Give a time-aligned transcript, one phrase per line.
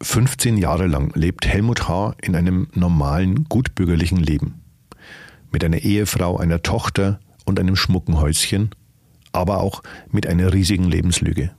[0.00, 2.14] 15 Jahre lang lebt Helmut H.
[2.22, 4.62] in einem normalen, gutbürgerlichen Leben.
[5.50, 8.70] Mit einer Ehefrau, einer Tochter und einem schmucken Häuschen,
[9.32, 11.50] aber auch mit einer riesigen Lebenslüge.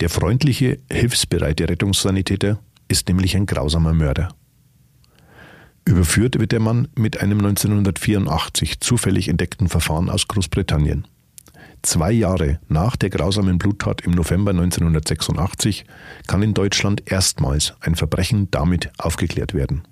[0.00, 4.34] Der freundliche, hilfsbereite Rettungssanitäter ist nämlich ein grausamer Mörder.
[5.84, 11.06] Überführt wird der Mann mit einem 1984 zufällig entdeckten Verfahren aus Großbritannien.
[11.84, 15.84] Zwei Jahre nach der grausamen Bluttat im November 1986
[16.26, 19.86] kann in Deutschland erstmals ein Verbrechen damit aufgeklärt werden.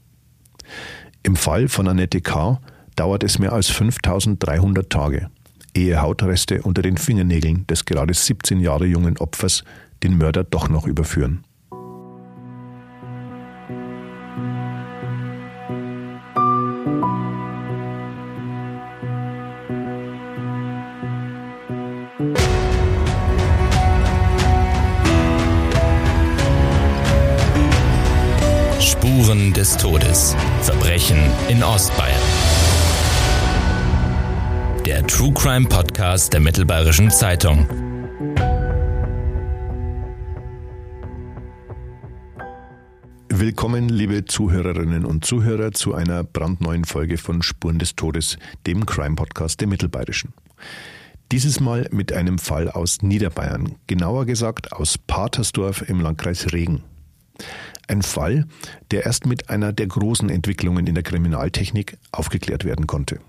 [1.22, 2.62] Im Fall von Annette K.
[2.96, 5.28] dauert es mehr als 5300 Tage,
[5.74, 9.62] ehe Hautreste unter den Fingernägeln des gerade 17 Jahre jungen Opfers
[10.02, 11.44] den Mörder doch noch überführen.
[29.22, 30.34] Spuren des Todes.
[30.62, 31.16] Verbrechen
[31.48, 32.20] in Ostbayern.
[34.84, 37.68] Der True Crime Podcast der Mittelbayerischen Zeitung.
[43.28, 49.14] Willkommen, liebe Zuhörerinnen und Zuhörer, zu einer brandneuen Folge von Spuren des Todes, dem Crime
[49.14, 50.34] Podcast der Mittelbayerischen.
[51.30, 56.82] Dieses Mal mit einem Fall aus Niederbayern, genauer gesagt aus Patersdorf im Landkreis Regen.
[57.88, 58.46] Ein Fall,
[58.90, 63.20] der erst mit einer der großen Entwicklungen in der Kriminaltechnik aufgeklärt werden konnte.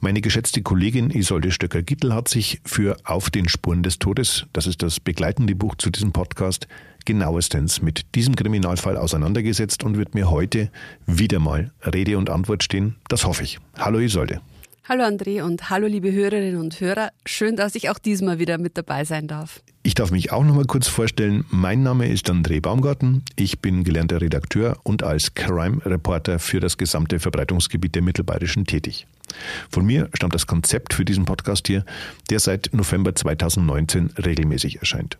[0.00, 4.82] Meine geschätzte Kollegin Isolde Stöcker-Gittel hat sich für Auf den Spuren des Todes, das ist
[4.82, 6.68] das begleitende Buch zu diesem Podcast,
[7.04, 10.70] genauestens mit diesem Kriminalfall auseinandergesetzt und wird mir heute
[11.06, 12.96] wieder mal Rede und Antwort stehen.
[13.08, 13.58] Das hoffe ich.
[13.78, 14.40] Hallo Isolde.
[14.86, 17.10] Hallo André und hallo liebe Hörerinnen und Hörer.
[17.24, 19.62] Schön, dass ich auch diesmal wieder mit dabei sein darf.
[19.82, 21.46] Ich darf mich auch noch mal kurz vorstellen.
[21.48, 23.24] Mein Name ist André Baumgarten.
[23.36, 29.06] Ich bin gelernter Redakteur und als Crime Reporter für das gesamte Verbreitungsgebiet der Mittelbayerischen tätig.
[29.70, 31.86] Von mir stammt das Konzept für diesen Podcast hier,
[32.28, 35.16] der seit November 2019 regelmäßig erscheint.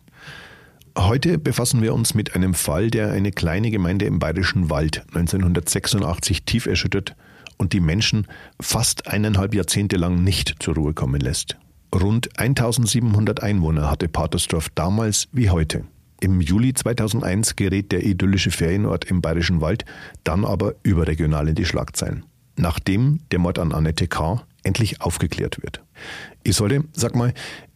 [0.95, 6.43] Heute befassen wir uns mit einem Fall, der eine kleine Gemeinde im Bayerischen Wald 1986
[6.43, 7.15] tief erschüttert
[7.57, 8.27] und die Menschen
[8.59, 11.57] fast eineinhalb Jahrzehnte lang nicht zur Ruhe kommen lässt.
[11.93, 15.85] Rund 1700 Einwohner hatte Patersdorf damals wie heute.
[16.19, 19.85] Im Juli 2001 gerät der idyllische Ferienort im Bayerischen Wald
[20.23, 22.25] dann aber überregional in die Schlagzeilen.
[22.57, 24.43] Nachdem der Mord an Annette K.
[24.63, 25.83] endlich aufgeklärt wird.
[26.43, 27.33] Isolde, sag mal,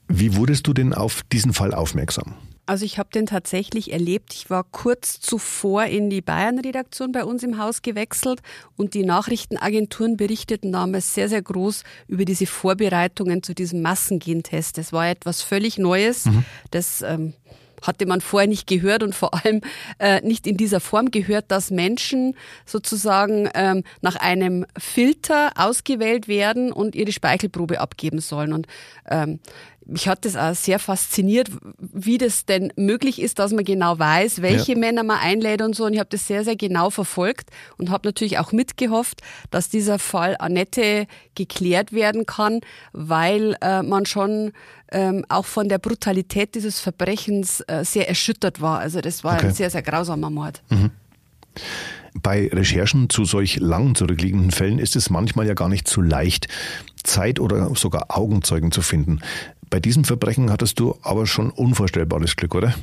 [0.08, 2.36] wie wurdest du denn auf diesen Fall aufmerksam?
[2.70, 4.32] Also ich habe den tatsächlich erlebt.
[4.32, 8.42] Ich war kurz zuvor in die Bayern-Redaktion bei uns im Haus gewechselt
[8.78, 14.78] und die Nachrichtenagenturen berichteten damals sehr, sehr groß über diese Vorbereitungen zu diesem Massengentest.
[14.78, 16.26] Das war etwas völlig Neues.
[16.26, 16.46] Mhm.
[16.70, 17.34] Das ähm,
[17.82, 19.62] hatte man vorher nicht gehört und vor allem
[19.98, 22.36] äh, nicht in dieser Form gehört, dass Menschen
[22.68, 28.54] sozusagen ähm, nach einem Filter ausgewählt werden und ihre Speichelprobe abgeben sollen.
[28.54, 28.68] Und
[29.10, 29.40] ähm,
[29.90, 34.42] mich hat das auch sehr fasziniert, wie das denn möglich ist, dass man genau weiß,
[34.42, 34.78] welche ja.
[34.78, 35.86] Männer man einlädt und so.
[35.86, 40.00] Und ich habe das sehr, sehr genau verfolgt und habe natürlich auch mitgehofft, dass dieser
[40.00, 42.62] Fall Annette geklärt werden kann,
[42.94, 44.52] weil äh, man schon
[44.92, 48.80] ähm, auch von der Brutalität dieses Verbrechens äh, sehr erschüttert war.
[48.80, 49.48] Also das war okay.
[49.48, 50.62] ein sehr, sehr grausamer Mord.
[50.70, 50.92] Mhm.
[52.22, 56.48] Bei Recherchen zu solch lang zurückliegenden Fällen ist es manchmal ja gar nicht so leicht,
[57.04, 59.22] Zeit oder sogar Augenzeugen zu finden.
[59.70, 62.74] Bei diesem Verbrechen hattest du aber schon unvorstellbares Glück, oder?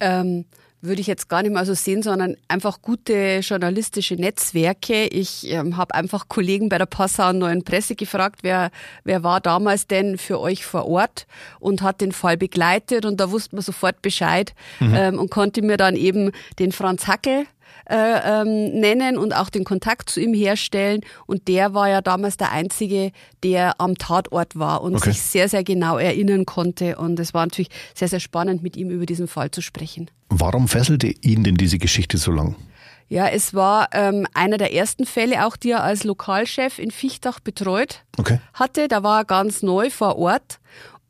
[0.00, 0.44] Ähm,
[0.84, 5.06] würde ich jetzt gar nicht mal so sehen, sondern einfach gute journalistische Netzwerke.
[5.06, 8.70] Ich ähm, habe einfach Kollegen bei der Passau Neuen Presse gefragt, wer,
[9.02, 11.26] wer war damals denn für euch vor Ort
[11.58, 14.94] und hat den Fall begleitet und da wusste man sofort Bescheid mhm.
[14.94, 17.46] ähm, und konnte mir dann eben den Franz Hackel
[17.88, 21.00] äh, ähm, nennen und auch den Kontakt zu ihm herstellen.
[21.26, 23.12] Und der war ja damals der Einzige,
[23.42, 25.10] der am Tatort war und okay.
[25.10, 26.96] sich sehr, sehr genau erinnern konnte.
[26.96, 30.10] Und es war natürlich sehr, sehr spannend, mit ihm über diesen Fall zu sprechen.
[30.28, 32.56] Warum fesselte ihn denn diese Geschichte so lang?
[33.08, 37.38] Ja, es war ähm, einer der ersten Fälle, auch die er als Lokalchef in Fichtach
[37.38, 38.40] betreut okay.
[38.54, 38.88] hatte.
[38.88, 40.58] Da war er ganz neu vor Ort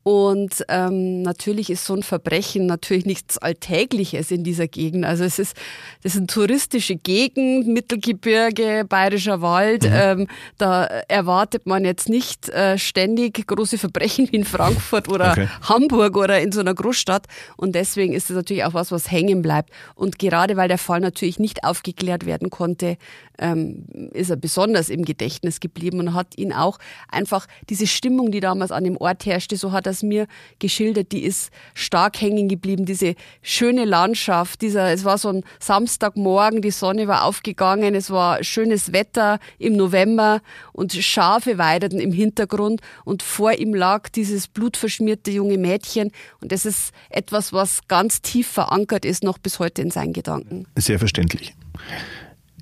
[0.04, 5.06] und ähm, natürlich ist so ein Verbrechen natürlich nichts Alltägliches in dieser Gegend.
[5.06, 5.56] Also es ist,
[6.02, 9.84] das ist eine touristische Gegend, Mittelgebirge, Bayerischer Wald.
[9.84, 9.92] Mhm.
[9.94, 10.28] Ähm,
[10.58, 15.48] da erwartet man jetzt nicht äh, ständig große Verbrechen wie in Frankfurt oder okay.
[15.62, 17.26] Hamburg oder in so einer Großstadt.
[17.56, 19.70] Und deswegen ist es natürlich auch was, was hängen bleibt.
[19.94, 22.98] Und gerade weil der Fall natürlich nicht aufgeklärt werden konnte,
[23.38, 26.78] ähm, ist er besonders im Gedächtnis geblieben und hat ihn auch
[27.08, 30.26] einfach diese Stimmung, die damals an dem Ort herrschte, so hat er damals mir
[30.58, 32.84] geschildert, die ist stark hängen geblieben.
[32.84, 38.42] Diese schöne Landschaft, dieser, es war so ein Samstagmorgen, die Sonne war aufgegangen, es war
[38.42, 40.40] schönes Wetter im November
[40.72, 46.10] und Schafe weideten im Hintergrund und vor ihm lag dieses blutverschmierte junge Mädchen
[46.40, 50.66] und das ist etwas, was ganz tief verankert ist, noch bis heute in seinen Gedanken.
[50.76, 51.54] Sehr verständlich.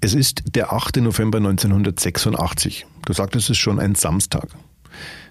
[0.05, 0.97] Es ist der 8.
[0.97, 2.87] November 1986.
[3.07, 4.49] Du sagtest es schon, ein Samstag.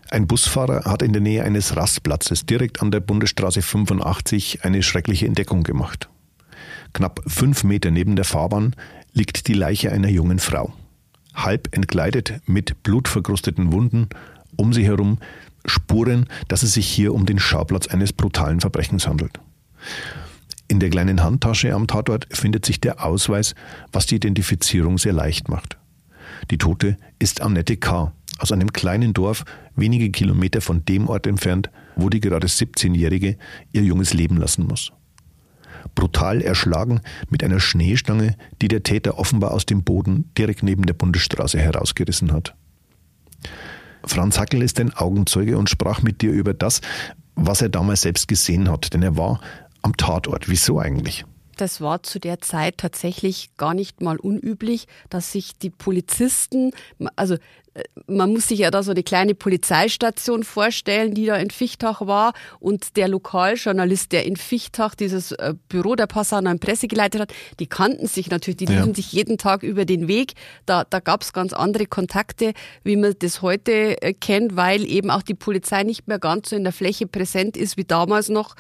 [0.09, 5.25] Ein Busfahrer hat in der Nähe eines Rastplatzes direkt an der Bundesstraße 85 eine schreckliche
[5.25, 6.07] Entdeckung gemacht.
[6.94, 8.73] Knapp fünf Meter neben der Fahrbahn
[9.12, 10.71] liegt die Leiche einer jungen Frau.
[11.33, 14.07] Halb entkleidet mit blutverkrusteten Wunden,
[14.56, 15.18] um sie herum
[15.65, 19.38] Spuren, dass es sich hier um den Schauplatz eines brutalen Verbrechens handelt.
[20.71, 23.56] In der kleinen Handtasche am Tatort findet sich der Ausweis,
[23.91, 25.77] was die Identifizierung sehr leicht macht.
[26.50, 28.13] Die Tote ist Annette K.
[28.39, 29.44] aus einem kleinen Dorf
[29.75, 33.35] wenige Kilometer von dem Ort entfernt, wo die gerade 17-Jährige
[33.73, 34.94] ihr junges Leben lassen muss.
[35.94, 40.94] Brutal erschlagen mit einer Schneestange, die der Täter offenbar aus dem Boden direkt neben der
[40.94, 42.56] Bundesstraße herausgerissen hat.
[44.06, 46.79] Franz Hackel ist ein Augenzeuge und sprach mit dir über das,
[47.35, 49.41] was er damals selbst gesehen hat, denn er war
[49.81, 50.50] am Tatort.
[50.50, 51.25] Wieso eigentlich?
[51.57, 56.72] Das war zu der Zeit tatsächlich gar nicht mal unüblich, dass sich die Polizisten,
[57.16, 57.36] also
[57.74, 62.01] äh, man muss sich ja da so eine kleine Polizeistation vorstellen, die da in Fichtach
[62.01, 67.33] war und der Lokaljournalist, der in Fichtach dieses äh, Büro der Passauer Presse geleitet hat,
[67.60, 68.95] die kannten sich natürlich, die liefen ja.
[68.95, 70.33] sich jeden Tag über den Weg.
[70.66, 75.12] Da, da gab es ganz andere Kontakte, wie man das heute äh, kennt, weil eben
[75.12, 78.56] auch die Polizei nicht mehr ganz so in der Fläche präsent ist wie damals noch.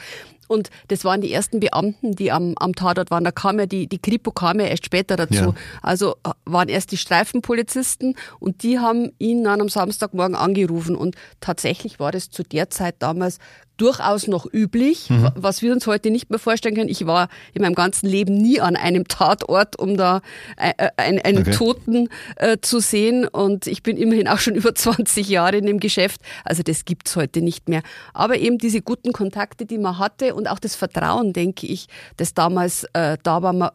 [0.51, 3.23] Und das waren die ersten Beamten, die am, am Tatort waren.
[3.23, 5.33] Da kam ja die, die Kripo kam ja erst später dazu.
[5.33, 5.53] Ja.
[5.81, 10.97] Also äh, waren erst die Streifenpolizisten und die haben ihn dann am Samstagmorgen angerufen.
[10.97, 13.37] Und tatsächlich war das zu der Zeit damals
[13.81, 15.29] durchaus noch üblich, mhm.
[15.35, 16.89] was wir uns heute nicht mehr vorstellen können.
[16.89, 20.21] Ich war in meinem ganzen Leben nie an einem Tatort, um da
[20.55, 21.51] äh, äh, einen, einen okay.
[21.51, 23.27] Toten äh, zu sehen.
[23.27, 26.21] Und ich bin immerhin auch schon über 20 Jahre in dem Geschäft.
[26.45, 27.81] Also das gibt's heute nicht mehr.
[28.13, 31.87] Aber eben diese guten Kontakte, die man hatte und auch das Vertrauen, denke ich,
[32.17, 33.53] das damals äh, da war.
[33.53, 33.71] Man,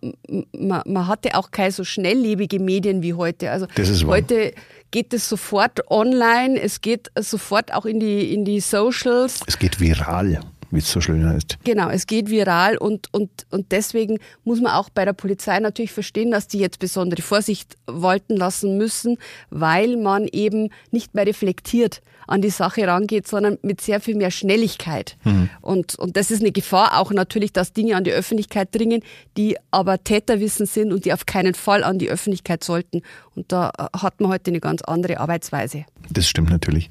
[0.52, 3.50] man, man hatte auch keine so schnelllebige Medien wie heute.
[3.50, 3.66] Also
[4.06, 4.52] heute
[4.90, 9.40] geht es sofort online, es geht sofort auch in die, in die Socials.
[9.46, 10.40] Es geht viral
[10.70, 11.58] wie es so schön heißt.
[11.64, 15.92] Genau, es geht viral und, und, und deswegen muss man auch bei der Polizei natürlich
[15.92, 19.18] verstehen, dass die jetzt besondere Vorsicht walten lassen müssen,
[19.50, 24.30] weil man eben nicht mehr reflektiert an die Sache rangeht, sondern mit sehr viel mehr
[24.30, 25.16] Schnelligkeit.
[25.24, 25.50] Mhm.
[25.60, 29.02] Und, und das ist eine Gefahr auch natürlich, dass Dinge an die Öffentlichkeit dringen,
[29.36, 33.02] die aber Täterwissen sind und die auf keinen Fall an die Öffentlichkeit sollten.
[33.34, 35.84] Und da hat man heute eine ganz andere Arbeitsweise.
[36.10, 36.90] Das stimmt natürlich.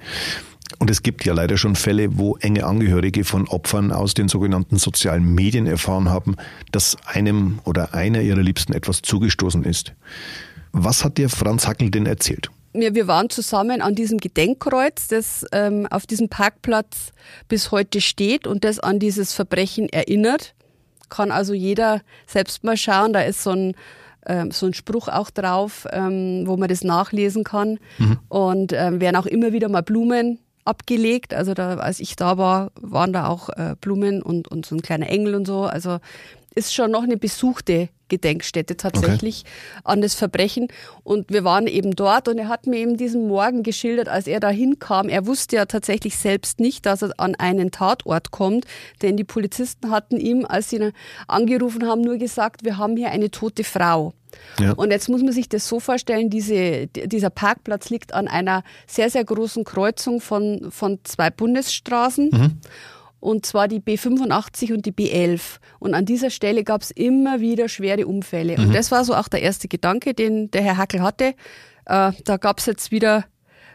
[0.79, 4.77] Und es gibt ja leider schon Fälle, wo enge Angehörige von Opfern aus den sogenannten
[4.77, 6.35] sozialen Medien erfahren haben,
[6.71, 9.93] dass einem oder einer ihrer Liebsten etwas zugestoßen ist.
[10.71, 12.49] Was hat dir Franz Hackel denn erzählt?
[12.77, 17.13] Ja, wir waren zusammen an diesem Gedenkkreuz, das ähm, auf diesem Parkplatz
[17.47, 20.53] bis heute steht und das an dieses Verbrechen erinnert.
[21.09, 23.13] Kann also jeder selbst mal schauen.
[23.13, 23.75] Da ist so ein
[24.25, 27.79] ähm, so ein Spruch auch drauf, ähm, wo man das nachlesen kann.
[27.97, 28.19] Mhm.
[28.27, 31.33] Und ähm, werden auch immer wieder mal Blumen abgelegt.
[31.33, 34.81] Also da, als ich da war, waren da auch äh, Blumen und, und so ein
[34.81, 35.63] kleiner Engel und so.
[35.63, 35.99] Also
[36.55, 39.81] ist schon noch eine besuchte Gedenkstätte tatsächlich okay.
[39.83, 40.67] an das Verbrechen.
[41.03, 44.39] Und wir waren eben dort und er hat mir eben diesen Morgen geschildert, als er
[44.39, 45.09] da hinkam.
[45.09, 48.65] Er wusste ja tatsächlich selbst nicht, dass er an einen Tatort kommt,
[49.01, 50.91] denn die Polizisten hatten ihm, als sie ihn
[51.27, 54.13] angerufen haben, nur gesagt, wir haben hier eine tote Frau.
[54.59, 54.73] Ja.
[54.73, 59.09] Und jetzt muss man sich das so vorstellen, diese, dieser Parkplatz liegt an einer sehr,
[59.09, 62.29] sehr großen Kreuzung von, von zwei Bundesstraßen.
[62.29, 62.59] Mhm
[63.25, 65.57] und zwar die B85 und die B11.
[65.79, 68.57] Und an dieser Stelle gab es immer wieder schwere Unfälle.
[68.57, 68.67] Mhm.
[68.67, 71.33] Und das war so auch der erste Gedanke, den der Herr Hackel hatte.
[71.85, 73.25] Äh, da gab es jetzt wieder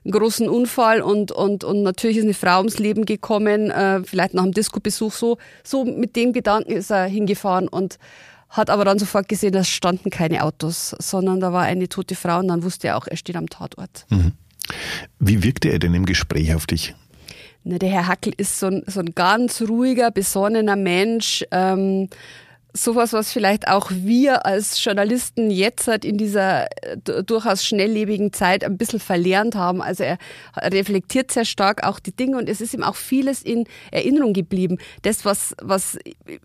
[0.04, 4.34] einen großen Unfall und, und, und natürlich ist eine Frau ums Leben gekommen, äh, vielleicht
[4.34, 5.12] nach einem Disco-Besuch.
[5.12, 7.98] So, so mit dem Gedanken ist er hingefahren und
[8.48, 12.38] hat aber dann sofort gesehen, da standen keine Autos, sondern da war eine tote Frau
[12.38, 14.06] und dann wusste er auch, er steht am Tatort.
[14.10, 14.32] Mhm.
[15.18, 16.94] Wie wirkte er denn im Gespräch auf dich?
[17.62, 21.44] Ne, der Herr Hackel ist so ein, so ein ganz ruhiger, besonnener Mensch.
[21.50, 22.08] Ähm,
[22.72, 28.64] sowas, was vielleicht auch wir als Journalisten jetzt halt in dieser äh, durchaus schnelllebigen Zeit
[28.64, 29.82] ein bisschen verlernt haben.
[29.82, 30.18] Also er
[30.56, 34.78] reflektiert sehr stark auch die Dinge und es ist ihm auch vieles in Erinnerung geblieben.
[35.02, 35.98] Das, was, was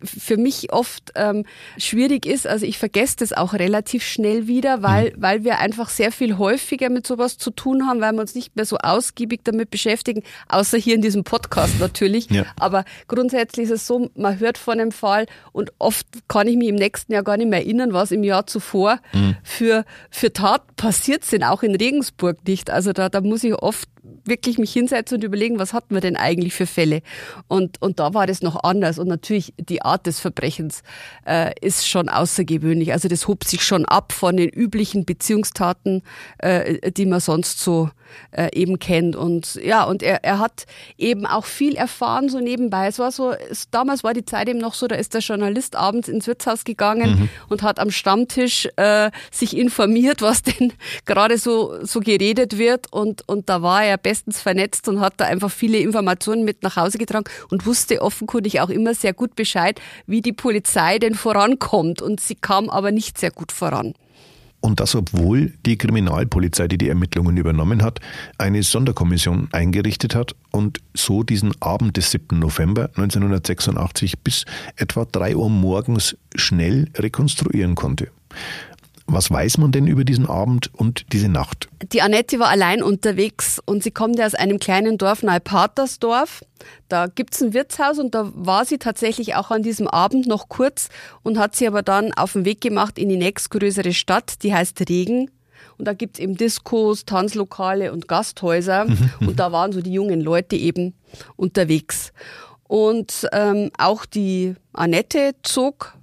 [0.03, 1.45] für mich oft ähm,
[1.77, 5.21] schwierig ist, also ich vergesse das auch relativ schnell wieder, weil, mhm.
[5.21, 8.55] weil wir einfach sehr viel häufiger mit sowas zu tun haben, weil wir uns nicht
[8.55, 12.29] mehr so ausgiebig damit beschäftigen, außer hier in diesem Podcast natürlich.
[12.29, 12.45] Ja.
[12.57, 16.67] Aber grundsätzlich ist es so, man hört von einem Fall und oft kann ich mich
[16.67, 19.35] im nächsten Jahr gar nicht mehr erinnern, was im Jahr zuvor mhm.
[19.43, 22.69] für, für Taten passiert sind, auch in Regensburg nicht.
[22.69, 23.89] Also da, da muss ich oft
[24.23, 27.01] wirklich mich hinsetzen und überlegen, was hatten wir denn eigentlich für Fälle?
[27.47, 28.99] Und, und da war das noch anders.
[28.99, 30.83] Und natürlich die Art des Verbrechens
[31.25, 32.91] äh, ist schon außergewöhnlich.
[32.91, 36.01] Also das hob sich schon ab von den üblichen Beziehungstaten,
[36.39, 37.89] äh, die man sonst so
[38.31, 39.15] äh, eben kennt.
[39.15, 40.65] Und ja, und er, er hat
[40.97, 42.87] eben auch viel erfahren so nebenbei.
[42.87, 45.75] Es war so, es, damals war die Zeit eben noch so, da ist der Journalist
[45.75, 47.29] abends ins Wirtshaus gegangen mhm.
[47.49, 50.73] und hat am Stammtisch äh, sich informiert, was denn
[51.05, 52.91] gerade so, so geredet wird.
[52.91, 56.75] Und, und da war er bestens vernetzt und hat da einfach viele Informationen mit nach
[56.75, 62.01] Hause getragen und wusste offenkundig auch immer sehr gut Bescheid, wie die Polizei denn vorankommt.
[62.01, 63.93] Und sie kam aber nicht sehr gut voran.
[64.65, 67.99] Und das, obwohl die Kriminalpolizei, die die Ermittlungen übernommen hat,
[68.39, 72.39] eine Sonderkommission eingerichtet hat und so diesen Abend des 7.
[72.39, 78.07] November 1986 bis etwa 3 Uhr morgens schnell rekonstruieren konnte.
[79.07, 81.69] Was weiß man denn über diesen Abend und diese Nacht?
[81.93, 86.43] Die Annette war allein unterwegs und sie kommt ja aus einem kleinen Dorf nahe Patersdorf.
[86.89, 90.89] Da gibt's ein Wirtshaus und da war sie tatsächlich auch an diesem Abend noch kurz
[91.21, 94.81] und hat sie aber dann auf den Weg gemacht in die nächstgrößere Stadt, die heißt
[94.89, 95.29] Regen.
[95.77, 98.85] Und da gibt's eben Diskos, Tanzlokale und Gasthäuser.
[98.85, 99.27] Mhm, mhm.
[99.27, 100.95] und da waren so die jungen Leute eben
[101.35, 102.11] unterwegs.
[102.67, 105.93] Und ähm, auch die Annette zog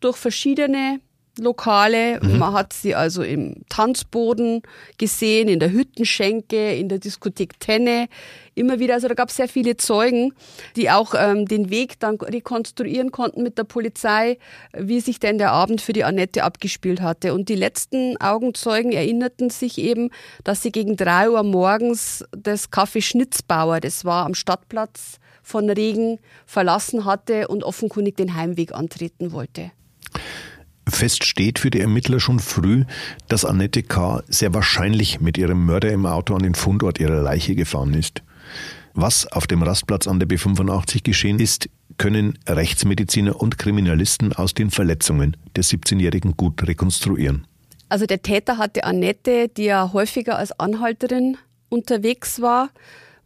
[0.00, 1.00] durch verschiedene
[1.38, 2.20] Lokale.
[2.22, 2.38] Mhm.
[2.38, 4.62] Man hat sie also im Tanzboden
[4.98, 8.08] gesehen, in der Hüttenschenke, in der Diskothek Tenne.
[8.54, 10.34] Immer wieder, also da gab es sehr viele Zeugen,
[10.76, 14.38] die auch ähm, den Weg dann rekonstruieren konnten mit der Polizei,
[14.76, 17.32] wie sich denn der Abend für die Annette abgespielt hatte.
[17.32, 20.10] Und die letzten Augenzeugen erinnerten sich eben,
[20.44, 26.18] dass sie gegen drei Uhr morgens das Café Schnitzbauer, das war am Stadtplatz von Regen,
[26.44, 29.72] verlassen hatte und offenkundig den Heimweg antreten wollte.
[30.92, 32.84] Fest steht für die Ermittler schon früh,
[33.28, 34.22] dass Annette K.
[34.28, 38.22] sehr wahrscheinlich mit ihrem Mörder im Auto an den Fundort ihrer Leiche gefahren ist.
[38.94, 41.68] Was auf dem Rastplatz an der B85 geschehen ist,
[41.98, 47.46] können Rechtsmediziner und Kriminalisten aus den Verletzungen der 17-Jährigen gut rekonstruieren.
[47.88, 51.36] Also der Täter hatte Annette, die ja häufiger als Anhalterin
[51.68, 52.70] unterwegs war,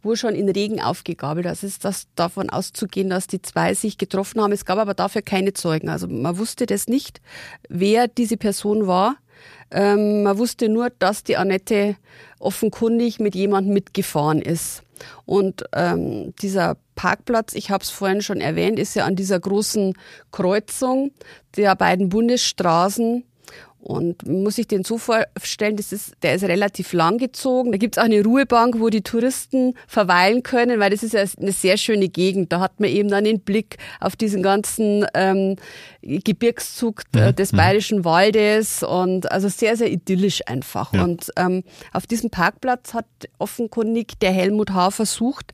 [0.07, 1.45] wohl schon in Regen aufgegabelt.
[1.45, 4.51] Also ist das davon auszugehen, dass die zwei sich getroffen haben.
[4.51, 5.89] Es gab aber dafür keine Zeugen.
[5.89, 7.21] Also man wusste das nicht,
[7.69, 9.17] wer diese Person war.
[9.69, 11.97] Ähm, man wusste nur, dass die Annette
[12.39, 14.81] offenkundig mit jemandem mitgefahren ist.
[15.25, 19.93] Und ähm, dieser Parkplatz, ich habe es vorhin schon erwähnt, ist ja an dieser großen
[20.31, 21.11] Kreuzung
[21.55, 23.23] der beiden Bundesstraßen
[23.87, 27.71] und man muss sich den so vorstellen, das ist, der ist relativ lang gezogen.
[27.71, 31.23] Da gibt es auch eine Ruhebank, wo die Touristen verweilen können, weil das ist ja
[31.39, 32.51] eine sehr schöne Gegend.
[32.51, 35.55] Da hat man eben dann den Blick auf diesen ganzen ähm,
[36.01, 37.57] Gebirgszug äh, des mhm.
[37.57, 40.93] Bayerischen Waldes und also sehr, sehr idyllisch einfach.
[40.93, 41.05] Ja.
[41.05, 41.63] Und ähm,
[41.93, 43.05] auf diesem Parkplatz hat
[43.37, 44.91] offenkundig der Helmut H.
[44.91, 45.53] versucht,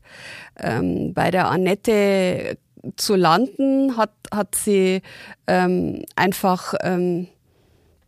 [0.59, 2.57] ähm, bei der Annette
[2.95, 5.03] zu landen, hat, hat sie
[5.45, 7.27] ähm, einfach ähm,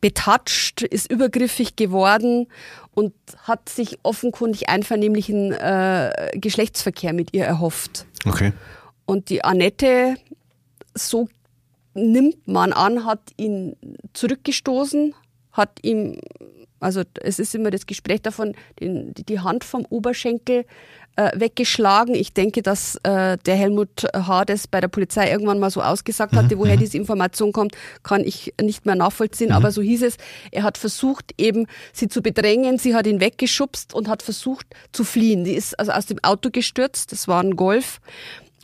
[0.05, 2.45] betatscht, ist übergriffig geworden
[2.93, 8.05] und hat sich offenkundig einvernehmlichen äh, Geschlechtsverkehr mit ihr erhofft.
[8.23, 8.53] Okay.
[9.07, 10.13] Und die Annette,
[10.93, 11.27] so
[11.95, 13.77] nimmt man an, hat ihn
[14.13, 15.15] zurückgestoßen,
[15.51, 16.19] hat ihm,
[16.79, 20.65] also es ist immer das Gespräch davon, den, die Hand vom Oberschenkel
[21.15, 22.15] äh, weggeschlagen.
[22.15, 24.45] Ich denke, dass äh, der Helmut H.
[24.45, 26.37] das bei der Polizei irgendwann mal so ausgesagt mhm.
[26.37, 26.57] hatte.
[26.57, 26.79] Woher mhm.
[26.79, 29.49] diese Information kommt, kann ich nicht mehr nachvollziehen.
[29.49, 29.55] Mhm.
[29.55, 30.17] Aber so hieß es,
[30.51, 32.77] er hat versucht, eben sie zu bedrängen.
[32.77, 35.43] Sie hat ihn weggeschubst und hat versucht zu fliehen.
[35.43, 37.11] Die ist also aus dem Auto gestürzt.
[37.11, 37.99] Das war ein Golf.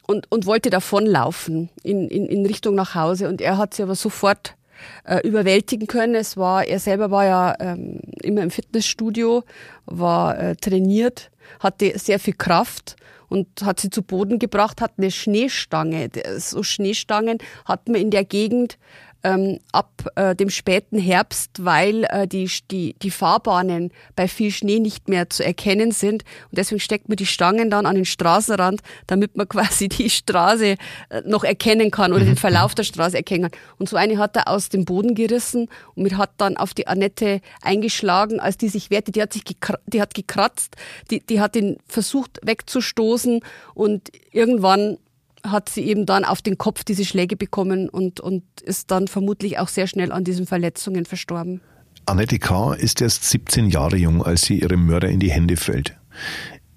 [0.08, 3.30] Und, und wollte davonlaufen in, in, in Richtung nach Hause.
[3.30, 4.56] Und er hat sie aber sofort
[5.04, 6.16] äh, überwältigen können.
[6.16, 9.44] Es war, er selber war ja ähm, immer im Fitnessstudio,
[9.86, 12.96] war äh, trainiert hatte sehr viel Kraft
[13.30, 16.10] und hat sie zu Boden gebracht, hat eine Schneestange.
[16.38, 18.78] So Schneestangen hat man in der Gegend
[19.24, 24.80] ähm, ab äh, dem späten Herbst, weil äh, die, die, die Fahrbahnen bei viel Schnee
[24.80, 26.24] nicht mehr zu erkennen sind.
[26.50, 30.76] Und deswegen steckt man die Stangen dann an den Straßenrand, damit man quasi die Straße
[31.10, 32.38] äh, noch erkennen kann oder den mhm.
[32.38, 33.60] Verlauf der Straße erkennen kann.
[33.78, 36.88] Und so eine hat er aus dem Boden gerissen und mit hat dann auf die
[36.88, 39.12] Annette eingeschlagen, als die sich wehrte.
[39.12, 39.44] Die hat sich
[39.88, 40.76] die hat gekratzt,
[41.10, 43.42] die, die hat ihn versucht wegzustoßen
[43.74, 44.98] und irgendwann
[45.46, 49.60] hat sie eben dann auf den Kopf diese Schläge bekommen und, und ist dann vermutlich
[49.60, 51.62] auch sehr schnell an diesen Verletzungen verstorben.
[52.06, 52.74] Annette K.
[52.74, 55.96] ist erst 17 Jahre jung, als sie ihrem Mörder in die Hände fällt.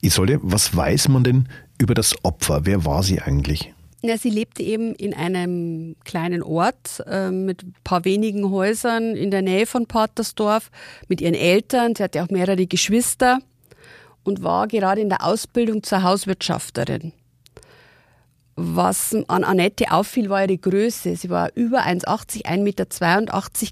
[0.00, 1.48] Isolde, was weiß man denn
[1.80, 2.66] über das Opfer?
[2.66, 3.72] Wer war sie eigentlich?
[4.02, 9.30] Ja, sie lebte eben in einem kleinen Ort äh, mit ein paar wenigen Häusern in
[9.30, 10.70] der Nähe von Patersdorf
[11.08, 11.94] mit ihren Eltern.
[11.96, 13.38] Sie hatte auch mehrere Geschwister
[14.22, 17.14] und war gerade in der Ausbildung zur Hauswirtschafterin.
[18.56, 21.16] Was an Annette auffiel, war ihre Größe.
[21.16, 22.86] Sie war über 1,80, 1,82 Meter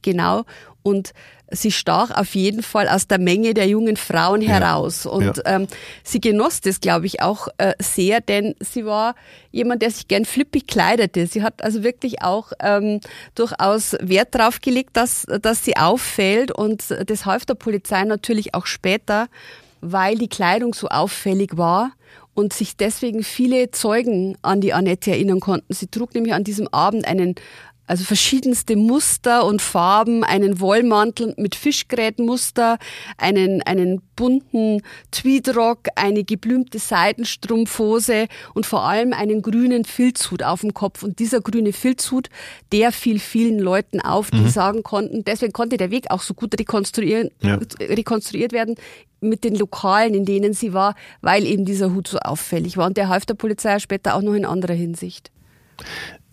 [0.02, 0.44] genau
[0.82, 1.12] und
[1.50, 5.04] sie stach auf jeden Fall aus der Menge der jungen Frauen heraus.
[5.04, 5.10] Ja.
[5.10, 5.42] Und ja.
[5.44, 5.66] Ähm,
[6.02, 9.14] sie genoss das, glaube ich, auch äh, sehr, denn sie war
[9.50, 11.26] jemand, der sich gern flippig kleidete.
[11.26, 13.00] Sie hat also wirklich auch ähm,
[13.34, 18.66] durchaus Wert darauf gelegt, dass, dass sie auffällt und das half der Polizei natürlich auch
[18.66, 19.28] später,
[19.80, 21.92] weil die Kleidung so auffällig war
[22.34, 25.72] und sich deswegen viele Zeugen an die Annette erinnern konnten.
[25.72, 27.34] Sie trug nämlich an diesem Abend einen
[27.86, 32.78] also verschiedenste Muster und Farben, einen Wollmantel mit Fischgrätmuster,
[33.18, 40.74] einen, einen bunten Tweedrock, eine geblümte Seidenstrumpfhose und vor allem einen grünen Filzhut auf dem
[40.74, 41.02] Kopf.
[41.02, 42.28] Und dieser grüne Filzhut,
[42.72, 44.48] der fiel vielen Leuten auf, die mhm.
[44.48, 47.58] sagen konnten, deswegen konnte der Weg auch so gut rekonstruieren, ja.
[47.80, 48.76] rekonstruiert werden
[49.20, 52.86] mit den Lokalen, in denen sie war, weil eben dieser Hut so auffällig war.
[52.86, 55.30] Und der half der Polizei später auch noch in anderer Hinsicht.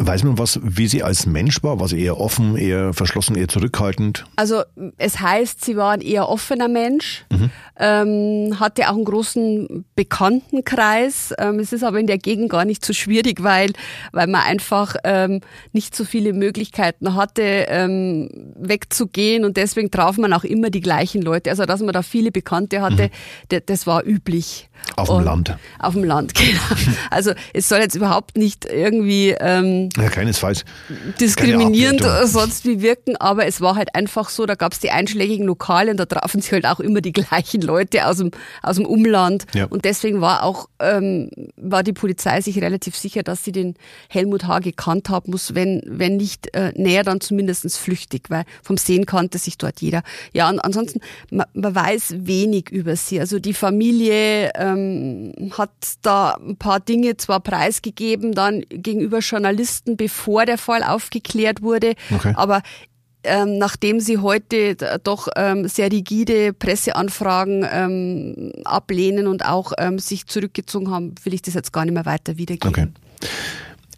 [0.02, 1.82] Weiß man was, wie sie als Mensch war?
[1.82, 4.24] War sie eher offen, eher verschlossen, eher zurückhaltend?
[4.38, 4.64] Also
[4.98, 7.50] es heißt, sie war ein eher offener Mensch, mhm.
[7.78, 11.34] ähm, hatte auch einen großen Bekanntenkreis.
[11.38, 13.74] Ähm, es ist aber in der Gegend gar nicht so schwierig, weil,
[14.14, 15.42] weil man einfach ähm,
[15.74, 21.22] nicht so viele Möglichkeiten hatte, ähm, wegzugehen und deswegen traf man auch immer die gleichen
[21.22, 21.50] Leute.
[21.50, 23.12] Also dass man da viele Bekannte hatte,
[23.52, 23.60] mhm.
[23.66, 24.70] das war üblich.
[24.96, 25.58] Auf dem Land.
[25.78, 26.62] Auf dem Land, genau.
[27.12, 30.66] Also es soll jetzt überhaupt nicht irgendwie ähm, ja, keinesfalls.
[31.20, 34.92] diskriminierend oder sonst wie wirken, aber es war halt einfach so, da gab es die
[34.92, 38.32] einschlägigen Lokale und da trafen sich halt auch immer die gleichen Leute aus dem,
[38.62, 39.46] aus dem Umland.
[39.54, 39.66] Ja.
[39.66, 43.76] Und deswegen war auch ähm, war die Polizei sich relativ sicher, dass sie den
[44.10, 44.60] Helmut H.
[44.60, 49.38] gekannt haben muss, wenn, wenn nicht äh, näher, dann zumindest flüchtig, weil vom Sehen kannte
[49.38, 50.04] sich dort jeder.
[50.34, 53.20] Ja, und ansonsten, man, man weiß wenig über sie.
[53.20, 55.70] Also die Familie ähm, hat
[56.02, 62.34] da ein paar Dinge zwar preisgegeben, dann gegenüber Journalisten, bevor der Fall aufgeklärt wurde, okay.
[62.36, 62.62] aber
[63.24, 70.28] ähm, nachdem sie heute doch ähm, sehr rigide Presseanfragen ähm, ablehnen und auch ähm, sich
[70.28, 72.70] zurückgezogen haben, will ich das jetzt gar nicht mehr weiter wiedergeben.
[72.70, 72.88] Okay.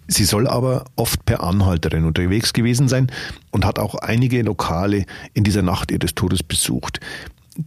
[0.08, 3.08] Sie soll aber oft per Anhalterin unterwegs gewesen sein
[3.52, 7.00] und hat auch einige Lokale in dieser Nacht ihres Todes besucht.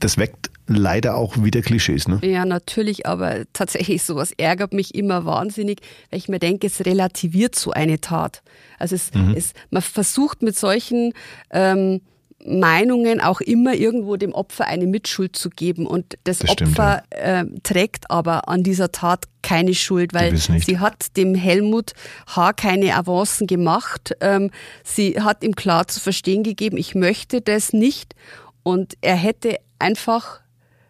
[0.00, 2.20] Das weckt leider auch wieder Klischees, ne?
[2.22, 5.80] Ja, natürlich, aber tatsächlich sowas ärgert mich immer wahnsinnig,
[6.10, 8.42] weil ich mir denke, es relativiert so eine Tat.
[8.78, 9.34] Also es, mhm.
[9.36, 11.12] es man versucht mit solchen
[11.50, 12.00] ähm,
[12.46, 15.86] Meinungen auch immer irgendwo dem Opfer eine Mitschuld zu geben.
[15.86, 17.40] Und das, das Opfer stimmt, ja.
[17.40, 21.92] äh, trägt aber an dieser Tat keine Schuld, weil sie hat dem Helmut
[22.26, 22.52] H.
[22.54, 24.14] keine Avancen gemacht.
[24.20, 24.50] Ähm,
[24.82, 28.14] sie hat ihm klar zu verstehen gegeben, ich möchte das nicht.
[28.64, 30.40] Und er hätte einfach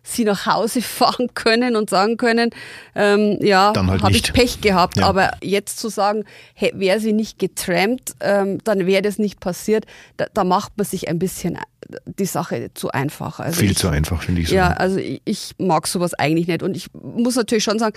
[0.04, 2.50] sie nach Hause fahren können und sagen können,
[2.94, 4.98] ähm, ja, halt habe ich Pech gehabt.
[4.98, 5.06] Ja.
[5.06, 9.86] Aber jetzt zu sagen, hey, wäre sie nicht getrampt, ähm, dann wäre das nicht passiert,
[10.16, 11.58] da, da, macht man sich ein bisschen
[12.04, 13.40] die Sache zu einfach.
[13.40, 14.54] Also Viel ich, zu einfach, finde ich so.
[14.54, 16.62] Ja, also ich, ich mag sowas eigentlich nicht.
[16.62, 17.96] Und ich muss natürlich schon sagen,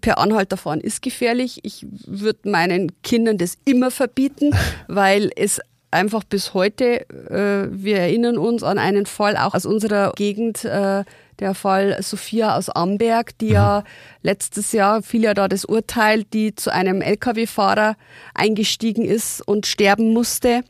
[0.00, 1.60] per Anhalter fahren ist gefährlich.
[1.62, 4.52] Ich würde meinen Kindern das immer verbieten,
[4.88, 10.12] weil es einfach bis heute, äh, wir erinnern uns an einen Fall auch aus unserer
[10.16, 11.04] Gegend, äh,
[11.40, 13.52] der Fall Sophia aus Amberg, die mhm.
[13.52, 13.84] ja
[14.22, 17.96] letztes Jahr fiel ja da das Urteil, die zu einem Lkw-Fahrer
[18.34, 20.62] eingestiegen ist und sterben musste.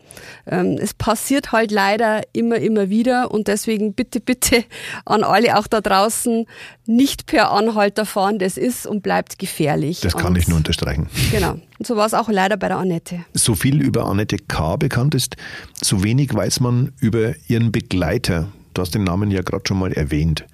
[0.46, 4.64] Ähm, es passiert halt leider immer, immer wieder und deswegen bitte, bitte
[5.04, 6.46] an alle auch da draußen
[6.86, 8.38] nicht per Anhalter fahren.
[8.38, 10.00] Das ist und bleibt gefährlich.
[10.00, 11.08] Das kann und, ich nur unterstreichen.
[11.30, 11.52] Genau.
[11.52, 13.24] Und so war es auch leider bei der Annette.
[13.32, 14.76] So viel über Annette K.
[14.76, 15.36] bekannt ist,
[15.80, 19.92] so wenig weiß man über ihren Begleiter, Du hast den Namen ja gerade schon mal
[19.92, 20.44] erwähnt.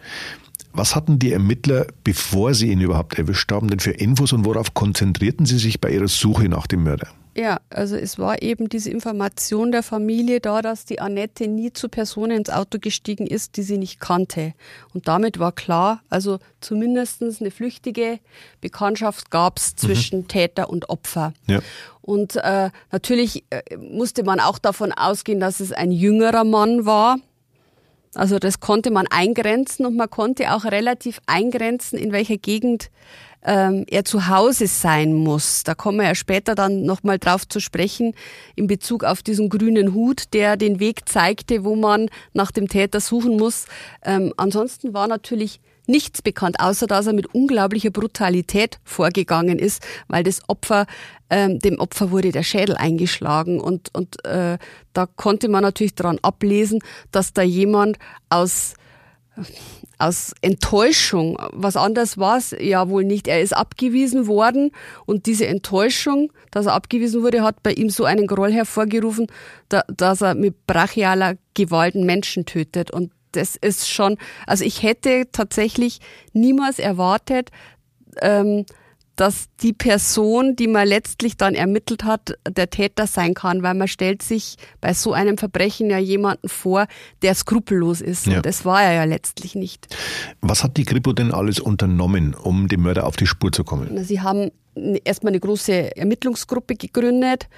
[0.72, 4.74] Was hatten die Ermittler, bevor sie ihn überhaupt erwischt haben, denn für Infos und worauf
[4.74, 7.08] konzentrierten sie sich bei ihrer Suche nach dem Mörder?
[7.36, 11.90] Ja, also es war eben diese Information der Familie da, dass die Annette nie zu
[11.90, 14.54] Personen ins Auto gestiegen ist, die sie nicht kannte.
[14.94, 18.20] Und damit war klar, also zumindest eine flüchtige
[18.62, 20.28] Bekanntschaft gab es zwischen mhm.
[20.28, 21.34] Täter und Opfer.
[21.46, 21.60] Ja.
[22.00, 27.18] Und äh, natürlich äh, musste man auch davon ausgehen, dass es ein jüngerer Mann war.
[28.16, 32.90] Also das konnte man eingrenzen und man konnte auch relativ eingrenzen, in welcher Gegend
[33.44, 35.62] ähm, er zu Hause sein muss.
[35.64, 38.14] Da kommen wir ja später dann nochmal drauf zu sprechen
[38.56, 43.00] in Bezug auf diesen grünen Hut, der den Weg zeigte, wo man nach dem Täter
[43.00, 43.66] suchen muss.
[44.02, 50.22] Ähm, ansonsten war natürlich nichts bekannt, außer dass er mit unglaublicher Brutalität vorgegangen ist, weil
[50.22, 50.86] das Opfer,
[51.30, 54.58] ähm, dem Opfer wurde der Schädel eingeschlagen und, und äh,
[54.92, 57.98] da konnte man natürlich daran ablesen, dass da jemand
[58.30, 58.74] aus
[59.98, 63.28] aus Enttäuschung, was anderes war es ja wohl nicht.
[63.28, 64.70] Er ist abgewiesen worden
[65.06, 69.26] und diese Enttäuschung, dass er abgewiesen wurde, hat bei ihm so einen Groll hervorgerufen,
[69.68, 72.90] da, dass er mit brachialer Gewalt Menschen tötet.
[72.90, 76.00] Und das ist schon, also ich hätte tatsächlich
[76.32, 77.50] niemals erwartet,
[78.20, 78.64] ähm,
[79.16, 83.88] dass die Person, die man letztlich dann ermittelt hat, der Täter sein kann, weil man
[83.88, 86.86] stellt sich bei so einem Verbrechen ja jemanden vor,
[87.22, 88.26] der skrupellos ist.
[88.26, 88.36] Ja.
[88.36, 89.88] Und das war er ja letztlich nicht.
[90.42, 94.04] Was hat die Kripo denn alles unternommen, um dem Mörder auf die Spur zu kommen?
[94.04, 94.50] Sie haben
[95.04, 97.48] erstmal eine große Ermittlungsgruppe gegründet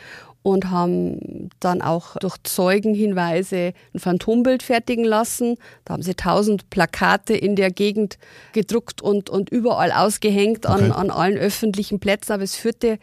[0.48, 5.56] und haben dann auch durch Zeugenhinweise ein Phantombild fertigen lassen.
[5.84, 8.18] Da haben sie tausend Plakate in der Gegend
[8.54, 10.84] gedruckt und, und überall ausgehängt okay.
[10.84, 12.98] an, an allen öffentlichen Plätzen, aber es führte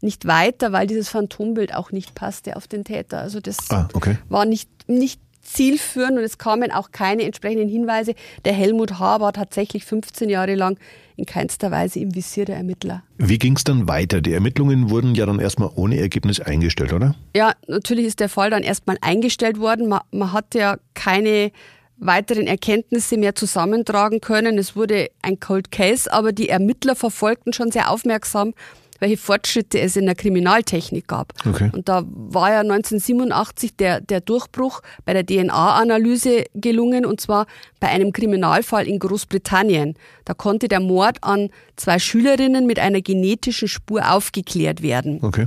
[0.00, 3.20] nicht weiter, weil dieses Phantombild auch nicht passte auf den Täter.
[3.20, 4.16] Also das ah, okay.
[4.28, 8.14] war nicht, nicht zielführend und es kamen auch keine entsprechenden Hinweise.
[8.44, 9.20] Der Helmut H.
[9.20, 10.78] war tatsächlich 15 Jahre lang
[11.16, 13.02] in keinster Weise im Visier der Ermittler.
[13.16, 14.20] Wie ging es dann weiter?
[14.20, 17.14] Die Ermittlungen wurden ja dann erstmal ohne Ergebnis eingestellt, oder?
[17.34, 19.88] Ja, natürlich ist der Fall dann erstmal eingestellt worden.
[19.88, 21.52] Man, man hat ja keine
[21.98, 24.58] weiteren Erkenntnisse mehr zusammentragen können.
[24.58, 28.52] Es wurde ein Cold Case, aber die Ermittler verfolgten schon sehr aufmerksam,
[28.98, 31.32] welche Fortschritte es in der Kriminaltechnik gab.
[31.46, 31.70] Okay.
[31.72, 37.46] Und da war ja 1987 der, der Durchbruch bei der DNA-Analyse gelungen, und zwar
[37.80, 39.94] bei einem Kriminalfall in Großbritannien.
[40.24, 45.20] Da konnte der Mord an zwei Schülerinnen mit einer genetischen Spur aufgeklärt werden.
[45.22, 45.46] Okay.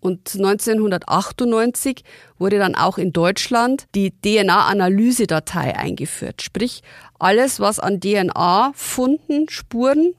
[0.00, 2.04] Und 1998
[2.38, 6.40] wurde dann auch in Deutschland die DNA-Analysedatei eingeführt.
[6.40, 6.82] Sprich,
[7.18, 10.14] alles, was an DNA-Funden, Spuren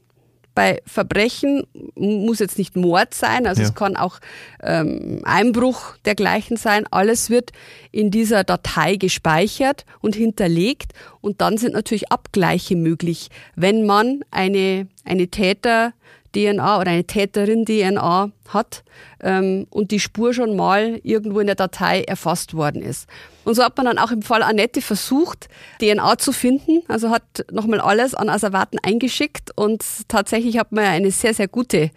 [0.54, 3.68] bei Verbrechen muss jetzt nicht Mord sein, also ja.
[3.68, 4.20] es kann auch
[4.62, 6.86] ähm, Einbruch dergleichen sein.
[6.92, 7.52] Alles wird
[7.92, 14.88] in dieser Datei gespeichert und hinterlegt und dann sind natürlich Abgleiche möglich, wenn man eine,
[15.06, 15.94] eine Täter
[16.34, 18.84] DNA oder eine Täterin DNA hat
[19.22, 23.08] ähm, und die Spur schon mal irgendwo in der Datei erfasst worden ist.
[23.44, 26.84] Und so hat man dann auch im Fall Annette versucht, DNA zu finden.
[26.88, 31.89] Also hat nochmal alles an Asservaten eingeschickt und tatsächlich hat man eine sehr, sehr gute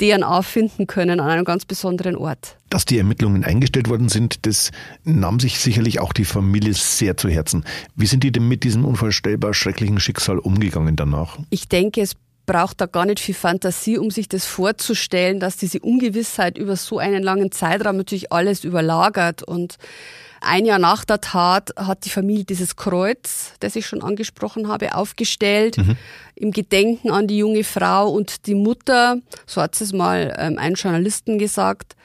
[0.00, 2.56] DNA finden können an einem ganz besonderen Ort.
[2.70, 4.70] Dass die Ermittlungen eingestellt worden sind, das
[5.04, 7.64] nahm sich sicherlich auch die Familie sehr zu Herzen.
[7.94, 11.38] Wie sind die denn mit diesem unvorstellbar schrecklichen Schicksal umgegangen danach?
[11.50, 15.80] Ich denke, es braucht da gar nicht viel Fantasie, um sich das vorzustellen, dass diese
[15.80, 19.42] Ungewissheit über so einen langen Zeitraum natürlich alles überlagert.
[19.42, 19.76] Und
[20.40, 24.94] ein Jahr nach der Tat hat die Familie dieses Kreuz, das ich schon angesprochen habe,
[24.94, 25.96] aufgestellt, mhm.
[26.36, 30.74] im Gedenken an die junge Frau und die Mutter, so hat es mal ähm, ein
[30.74, 31.96] Journalisten gesagt,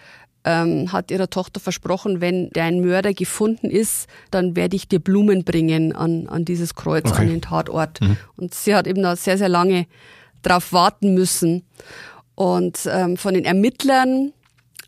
[0.43, 5.43] ähm, hat ihrer Tochter versprochen, wenn dein Mörder gefunden ist, dann werde ich dir Blumen
[5.43, 7.21] bringen an, an dieses Kreuz, okay.
[7.21, 8.01] an den Tatort.
[8.01, 8.17] Mhm.
[8.38, 9.86] Und sie hat eben da sehr, sehr lange
[10.41, 11.63] drauf warten müssen.
[12.36, 14.34] Und ähm, von den Ermittlern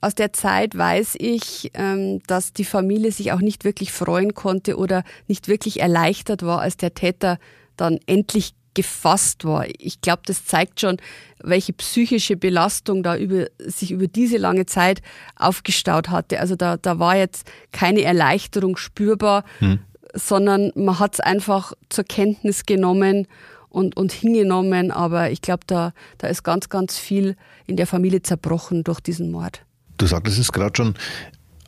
[0.01, 4.77] aus der Zeit weiß ich, ähm, dass die Familie sich auch nicht wirklich freuen konnte
[4.77, 7.39] oder nicht wirklich erleichtert war, als der Täter
[7.77, 9.65] dann endlich gefasst war.
[9.77, 10.97] Ich glaube, das zeigt schon,
[11.41, 15.01] welche psychische Belastung da über, sich über diese lange Zeit
[15.35, 16.39] aufgestaut hatte.
[16.39, 19.79] Also da, da war jetzt keine Erleichterung spürbar, hm.
[20.13, 23.27] sondern man hat es einfach zur Kenntnis genommen
[23.73, 24.91] und, und hingenommen.
[24.91, 29.31] Aber ich glaube, da, da ist ganz, ganz viel in der Familie zerbrochen durch diesen
[29.31, 29.65] Mord.
[29.97, 30.95] Du sagtest es gerade schon,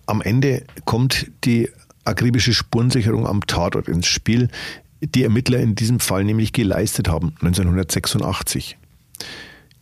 [0.06, 1.70] am Ende kommt die
[2.06, 4.50] akribische Spurensicherung am Tatort ins Spiel,
[5.02, 8.78] die Ermittler in diesem Fall nämlich geleistet haben, 1986.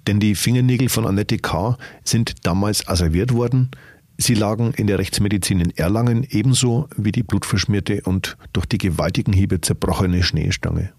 [0.07, 1.77] Denn die Fingernägel von Annette K.
[2.03, 3.71] sind damals asserviert worden.
[4.17, 9.33] Sie lagen in der Rechtsmedizin in Erlangen ebenso wie die blutverschmierte und durch die gewaltigen
[9.33, 10.93] Hiebe zerbrochene Schneestange.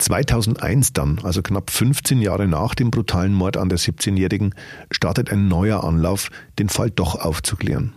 [0.00, 4.54] 2001 dann, also knapp 15 Jahre nach dem brutalen Mord an der 17-Jährigen,
[4.90, 7.92] startet ein neuer Anlauf, den Fall doch aufzuklären.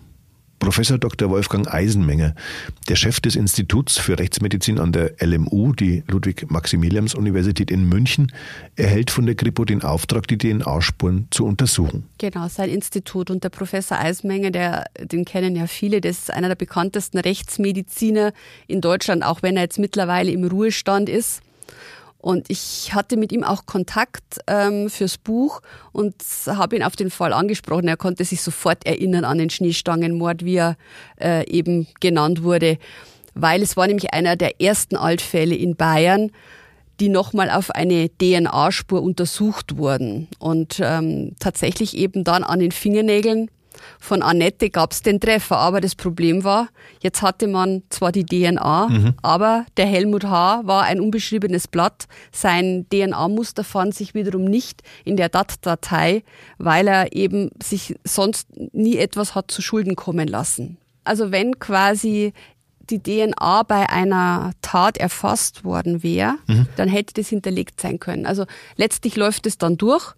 [0.64, 1.30] Professor Dr.
[1.30, 2.36] Wolfgang Eisenmenger,
[2.88, 8.32] der Chef des Instituts für Rechtsmedizin an der LMU, die Ludwig-Maximilians-Universität in München,
[8.78, 12.08] erhält von der Kripo den Auftrag, die DNA-Spuren zu untersuchen.
[12.18, 13.30] Genau, sein Institut.
[13.30, 18.32] Und der Professor Eisenmenger, der, den kennen ja viele, das ist einer der bekanntesten Rechtsmediziner
[18.68, 21.42] in Deutschland, auch wenn er jetzt mittlerweile im Ruhestand ist.
[22.24, 25.60] Und ich hatte mit ihm auch Kontakt ähm, fürs Buch
[25.92, 26.16] und
[26.48, 27.90] habe ihn auf den Fall angesprochen.
[27.90, 30.78] Er konnte sich sofort erinnern an den Schneestangenmord, wie er
[31.20, 32.78] äh, eben genannt wurde,
[33.34, 36.32] weil es war nämlich einer der ersten Altfälle in Bayern,
[37.02, 43.52] die nochmal auf eine DNA-Spur untersucht wurden und ähm, tatsächlich eben dann an den Fingernägeln
[44.00, 46.70] von Annette gab es den Treffer, aber das Problem war,
[47.02, 49.14] jetzt hatte man zwar die DNA, mhm.
[49.22, 50.62] aber der Helmut H.
[50.66, 52.06] war ein unbeschriebenes Blatt.
[52.32, 56.24] Sein DNA-Muster fand sich wiederum nicht in der DAT-Datei,
[56.58, 60.78] weil er eben sich sonst nie etwas hat zu Schulden kommen lassen.
[61.04, 62.34] Also wenn quasi
[62.90, 66.68] die DNA bei einer Tat erfasst worden wäre, mhm.
[66.76, 68.26] dann hätte das hinterlegt sein können.
[68.26, 70.14] Also letztlich läuft es dann durch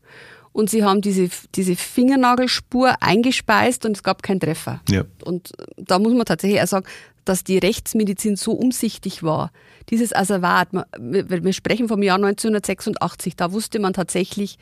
[0.56, 4.80] und sie haben diese, diese Fingernagelspur eingespeist und es gab keinen Treffer.
[4.90, 5.04] Ja.
[5.26, 6.86] Und da muss man tatsächlich auch sagen,
[7.26, 9.52] dass die Rechtsmedizin so umsichtig war.
[9.90, 14.58] Dieses Asservat, wir sprechen vom Jahr 1986, da wusste man tatsächlich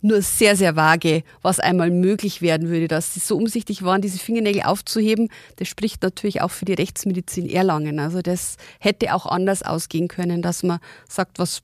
[0.00, 2.88] nur sehr, sehr vage, was einmal möglich werden würde.
[2.88, 7.48] Dass sie so umsichtig waren, diese Fingernägel aufzuheben, das spricht natürlich auch für die Rechtsmedizin
[7.48, 8.00] Erlangen.
[8.00, 11.62] Also das hätte auch anders ausgehen können, dass man sagt, was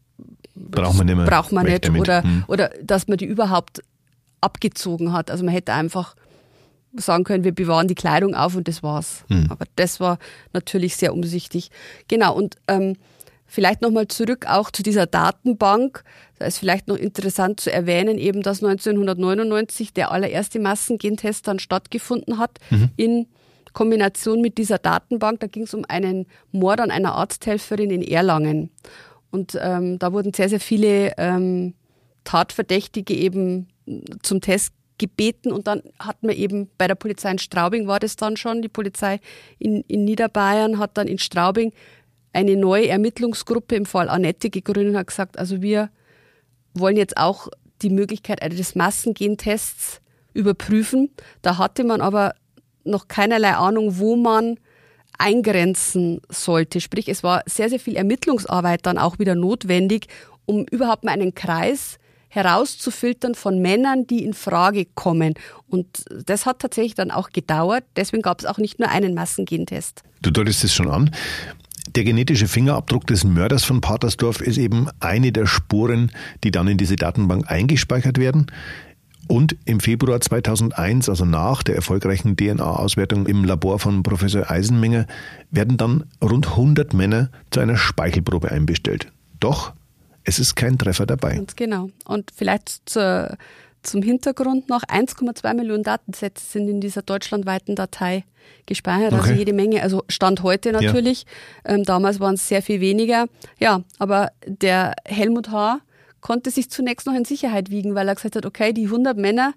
[0.57, 1.27] braucht man nicht mehr.
[1.27, 1.89] Braucht man nicht.
[1.91, 2.45] Oder, hm.
[2.49, 3.83] oder dass man die überhaupt
[4.41, 5.31] abgezogen hat.
[5.31, 6.17] Also man hätte einfach
[6.95, 9.25] sagen können, wir bewahren die Kleidung auf und das war's.
[9.29, 9.47] Hm.
[9.51, 10.19] Aber das war
[10.53, 11.71] natürlich sehr umsichtig.
[12.09, 12.97] Genau, und ähm,
[13.47, 16.03] vielleicht nochmal zurück auch zu dieser Datenbank.
[16.39, 22.39] Da ist vielleicht noch interessant zu erwähnen, eben dass 1999 der allererste Massengentest dann stattgefunden
[22.39, 22.91] hat mhm.
[22.97, 23.27] in
[23.73, 25.41] Kombination mit dieser Datenbank.
[25.41, 28.71] Da ging es um einen Mord an einer Arzthelferin in Erlangen.
[29.37, 31.75] Und ähm, da wurden sehr, sehr viele ähm,
[32.25, 33.69] Tatverdächtige eben
[34.23, 38.17] zum Test gebeten und dann hat man eben bei der Polizei in Straubing war das
[38.17, 39.21] dann schon, die Polizei
[39.59, 41.75] in, in Niederbayern hat dann in Straubing
[42.33, 45.91] eine neue Ermittlungsgruppe im Fall Annette gegründet und hat gesagt, also wir
[46.73, 47.49] wollen jetzt auch
[47.83, 50.01] die Möglichkeit eines Massengentests
[50.33, 51.11] überprüfen.
[51.43, 52.35] Da hatte man aber
[52.85, 54.59] noch keinerlei Ahnung, wo man
[55.19, 56.81] eingrenzen sollte.
[56.81, 60.09] Sprich, es war sehr, sehr viel Ermittlungsarbeit dann auch wieder notwendig,
[60.45, 61.99] um überhaupt mal einen Kreis
[62.29, 65.35] herauszufiltern von Männern, die in Frage kommen.
[65.69, 67.85] Und das hat tatsächlich dann auch gedauert.
[67.97, 70.03] Deswegen gab es auch nicht nur einen Massengentest.
[70.23, 71.11] Du deutest es schon an.
[71.95, 76.11] Der genetische Fingerabdruck des Mörders von Patersdorf ist eben eine der Spuren,
[76.45, 78.47] die dann in diese Datenbank eingespeichert werden.
[79.29, 85.07] Und im Februar 2001, also nach der erfolgreichen DNA-Auswertung im Labor von Professor Eisenmenger,
[85.51, 89.13] werden dann rund 100 Männer zu einer Speichelprobe einbestellt.
[89.41, 89.73] Doch
[90.25, 91.35] es ist kein Treffer dabei.
[91.35, 91.89] Ganz genau.
[92.05, 93.37] Und vielleicht zur,
[93.83, 98.25] zum Hintergrund noch 1,2 Millionen Datensätze sind in dieser deutschlandweiten Datei
[98.67, 99.31] gespeichert, also okay.
[99.31, 99.83] also jede Menge.
[99.83, 101.27] Also Stand heute natürlich.
[101.65, 101.75] Ja.
[101.75, 103.27] Ähm, damals waren es sehr viel weniger.
[103.59, 105.81] Ja, aber der Helmut H
[106.27, 109.55] konnte sich zunächst noch in Sicherheit wiegen, weil er gesagt hat, okay, die 100 Männer,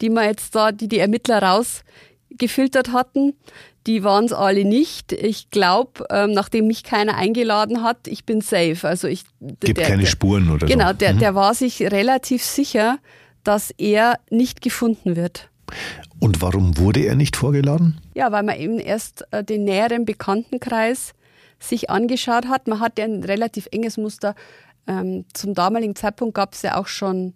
[0.00, 3.34] die man jetzt da, die die Ermittler rausgefiltert hatten,
[3.88, 5.10] die waren es alle nicht.
[5.10, 8.78] Ich glaube, ähm, nachdem mich keiner eingeladen hat, ich bin safe.
[8.84, 10.88] Also ich gibt der, keine der, Spuren oder genau, so.
[10.90, 11.18] Genau, der, mhm.
[11.18, 12.98] der war sich relativ sicher,
[13.42, 15.50] dass er nicht gefunden wird.
[16.20, 18.00] Und warum wurde er nicht vorgeladen?
[18.14, 21.12] Ja, weil man eben erst äh, den näheren Bekanntenkreis
[21.58, 22.68] sich angeschaut hat.
[22.68, 24.36] Man hat ja ein relativ enges Muster
[24.86, 27.34] ähm, zum damaligen Zeitpunkt gab es ja auch schon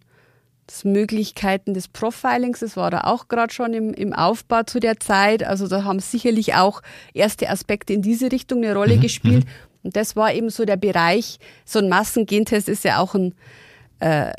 [0.85, 5.43] Möglichkeiten des Profilings, das war da auch gerade schon im, im Aufbau zu der Zeit.
[5.43, 6.83] Also da haben sicherlich auch
[7.15, 9.01] erste Aspekte in diese Richtung eine Rolle mhm.
[9.01, 9.45] gespielt.
[9.45, 9.51] Mhm.
[9.85, 13.35] Und das war eben so der Bereich, so ein Massengentest ist ja auch ein,
[14.01, 14.33] äh,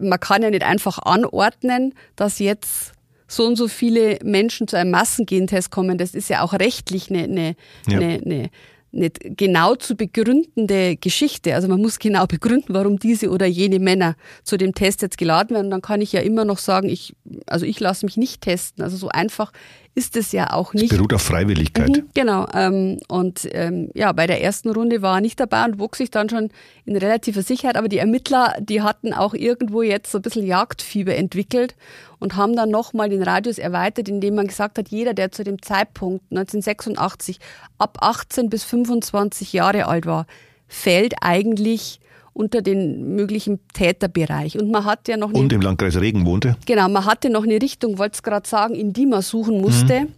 [0.00, 2.92] man kann ja nicht einfach anordnen, dass jetzt
[3.28, 5.98] so und so viele Menschen zu einem Massengentest kommen.
[5.98, 7.98] Das ist ja auch rechtlich eine, eine, ja.
[7.98, 8.50] eine, eine
[8.90, 11.54] nicht genau zu begründende Geschichte.
[11.54, 15.54] Also man muss genau begründen, warum diese oder jene Männer zu dem Test jetzt geladen
[15.54, 15.70] werden.
[15.70, 17.14] Dann kann ich ja immer noch sagen, ich,
[17.46, 18.82] also ich lasse mich nicht testen.
[18.82, 19.52] Also so einfach
[19.98, 20.92] ist es ja auch nicht.
[20.92, 21.88] Es beruht auf Freiwilligkeit.
[21.88, 22.46] Mhm, genau.
[22.54, 26.12] Ähm, und ähm, ja, bei der ersten Runde war er nicht dabei und wuchs sich
[26.12, 26.50] dann schon
[26.84, 27.76] in relativer Sicherheit.
[27.76, 31.74] Aber die Ermittler, die hatten auch irgendwo jetzt so ein bisschen Jagdfieber entwickelt
[32.20, 35.60] und haben dann nochmal den Radius erweitert, indem man gesagt hat, jeder, der zu dem
[35.60, 37.40] Zeitpunkt 1986
[37.78, 40.28] ab 18 bis 25 Jahre alt war,
[40.68, 41.98] fällt eigentlich
[42.38, 44.58] unter den möglichen Täterbereich.
[44.58, 46.56] Und man hat ja noch eine, Und im Landkreis Regen wohnte?
[46.66, 50.02] Genau, man hatte noch eine Richtung, wollte es gerade sagen, in die man suchen musste.
[50.02, 50.14] Mhm.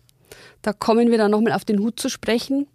[0.63, 2.67] Da kommen wir dann nochmal auf den Hut zu sprechen,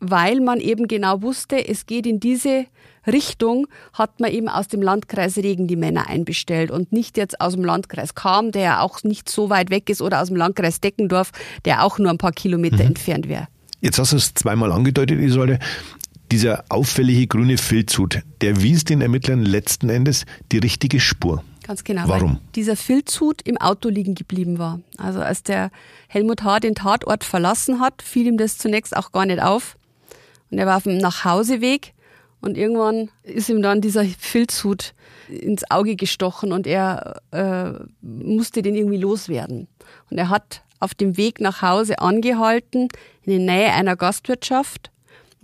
[0.00, 2.64] weil man eben genau wusste, es geht in diese
[3.06, 7.52] Richtung, hat man eben aus dem Landkreis Regen die Männer einbestellt und nicht jetzt aus
[7.52, 10.80] dem Landkreis Kam, der ja auch nicht so weit weg ist, oder aus dem Landkreis
[10.80, 11.30] Deckendorf,
[11.66, 12.88] der auch nur ein paar Kilometer mhm.
[12.88, 13.48] entfernt wäre.
[13.82, 15.58] Jetzt hast du es zweimal angedeutet, Isolde.
[16.34, 21.44] Dieser auffällige grüne Filzhut, der wies den Ermittlern letzten Endes die richtige Spur.
[21.64, 22.08] Ganz genau.
[22.08, 22.40] Warum?
[22.56, 24.80] dieser Filzhut im Auto liegen geblieben war.
[24.98, 25.70] Also als der
[26.08, 26.58] Helmut H.
[26.58, 29.76] den Tatort verlassen hat, fiel ihm das zunächst auch gar nicht auf.
[30.50, 31.94] Und er war auf dem Nachhauseweg
[32.40, 34.92] und irgendwann ist ihm dann dieser Filzhut
[35.28, 39.68] ins Auge gestochen und er äh, musste den irgendwie loswerden.
[40.10, 42.88] Und er hat auf dem Weg nach Hause angehalten,
[43.22, 44.90] in der Nähe einer Gastwirtschaft.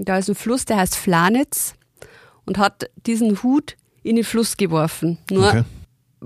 [0.07, 1.75] Da ist ein Fluss, der heißt Flanitz
[2.47, 5.19] und hat diesen Hut in den Fluss geworfen.
[5.31, 5.65] Nur okay.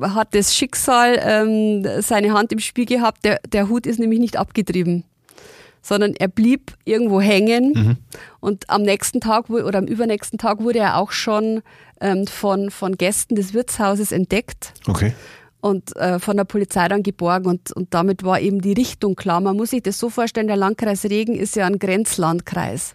[0.00, 3.24] hat das Schicksal ähm, seine Hand im Spiel gehabt.
[3.24, 5.04] Der, der Hut ist nämlich nicht abgetrieben
[5.84, 7.72] sondern er blieb irgendwo hängen.
[7.74, 7.96] Mhm.
[8.40, 11.62] Und am nächsten Tag oder am übernächsten Tag wurde er auch schon
[12.00, 14.72] ähm, von, von Gästen des Wirtshauses entdeckt.
[14.87, 15.12] Okay.
[15.60, 19.40] Und äh, von der Polizei dann geborgen und, und damit war eben die Richtung klar.
[19.40, 22.94] Man muss sich das so vorstellen, der Landkreis Regen ist ja ein Grenzlandkreis.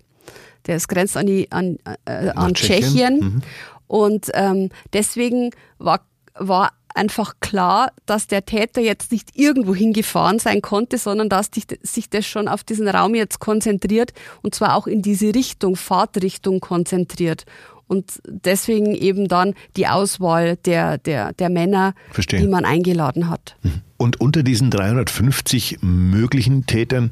[0.76, 2.84] Ist grenzt an, die, an, äh, an Tschechien.
[2.84, 3.20] Tschechien.
[3.20, 3.42] Mhm.
[3.88, 6.02] Und ähm, deswegen war,
[6.36, 11.50] war einfach klar, dass der Täter jetzt nicht irgendwo hingefahren sein konnte, sondern dass
[11.82, 16.60] sich das schon auf diesen Raum jetzt konzentriert und zwar auch in diese Richtung, Fahrtrichtung
[16.60, 17.46] konzentriert.
[17.88, 22.42] Und deswegen eben dann die Auswahl der, der, der Männer, Verstehen.
[22.42, 23.56] die man eingeladen hat.
[23.64, 23.82] Mhm.
[23.98, 27.12] Und unter diesen 350 möglichen Tätern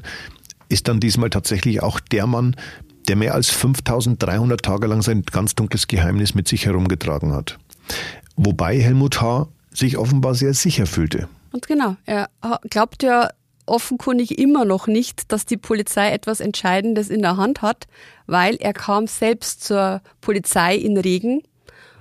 [0.68, 2.54] ist dann diesmal tatsächlich auch der Mann,
[3.08, 7.58] der mehr als 5300 Tage lang sein ganz dunkles Geheimnis mit sich herumgetragen hat.
[8.36, 11.28] Wobei Helmut H sich offenbar sehr sicher fühlte.
[11.52, 12.28] Und genau, er
[12.70, 13.30] glaubt ja
[13.66, 17.86] offenkundig immer noch nicht, dass die Polizei etwas Entscheidendes in der Hand hat,
[18.26, 21.42] weil er kam selbst zur Polizei in Regen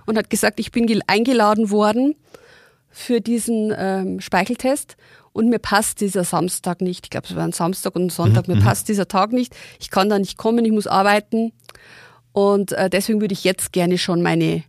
[0.06, 2.16] und hat gesagt, ich bin eingeladen worden
[2.90, 4.98] für diesen ähm, Speicheltest
[5.34, 7.06] und mir passt dieser Samstag nicht.
[7.06, 8.48] Ich glaube, es war ein Samstag und ein Sonntag.
[8.48, 8.56] Mhm.
[8.56, 8.66] Mir mhm.
[8.66, 9.56] passt dieser Tag nicht.
[9.80, 11.52] Ich kann da nicht kommen, ich muss arbeiten.
[12.32, 14.64] Und äh, deswegen würde ich jetzt gerne schon meine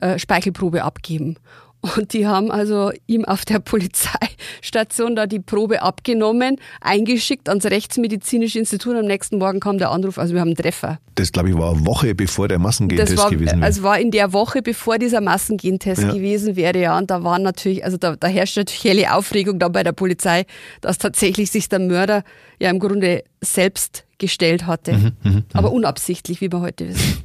[0.00, 1.36] äh, Speichelprobe abgeben.
[1.80, 8.58] Und die haben also ihm auf der Polizeistation da die Probe abgenommen, eingeschickt ans Rechtsmedizinische
[8.58, 8.96] Institut.
[8.96, 10.98] Am nächsten Morgen kam der Anruf, also wir haben einen Treffer.
[11.14, 13.70] Das, glaube ich, war eine Woche bevor der Massengentest war, gewesen wäre.
[13.70, 16.12] Es war in der Woche, bevor dieser Massengentest ja.
[16.12, 16.98] gewesen wäre, ja.
[16.98, 20.46] Und da waren natürlich, also da, da herrscht natürlich helle Aufregung da bei der Polizei,
[20.80, 22.24] dass tatsächlich sich der Mörder
[22.58, 24.94] ja im Grunde selbst gestellt hatte.
[24.94, 25.42] Mhm, mh, mh.
[25.52, 27.22] Aber unabsichtlich, wie wir heute wissen.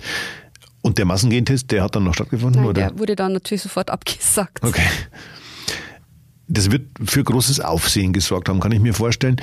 [0.82, 2.62] Und der Massengentest, der hat dann noch stattgefunden?
[2.62, 2.80] Nein, oder?
[2.80, 4.62] der wurde dann natürlich sofort abgesagt.
[4.62, 4.86] Okay.
[6.48, 9.36] Das wird für großes Aufsehen gesorgt haben, kann ich mir vorstellen.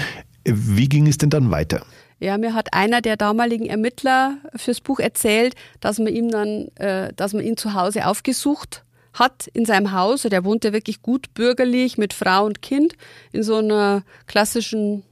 [0.44, 1.86] Wie ging es denn dann weiter?
[2.20, 7.14] Ja, mir hat einer der damaligen Ermittler fürs Buch erzählt, dass man ihm dann, äh,
[7.14, 10.24] dass man ihn zu Hause aufgesucht hat in seinem Haus.
[10.24, 12.94] Der wohnte wirklich gut bürgerlich mit Frau und Kind
[13.32, 15.04] in so einer klassischen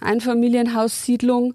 [0.00, 1.54] Einfamilienhaussiedlung.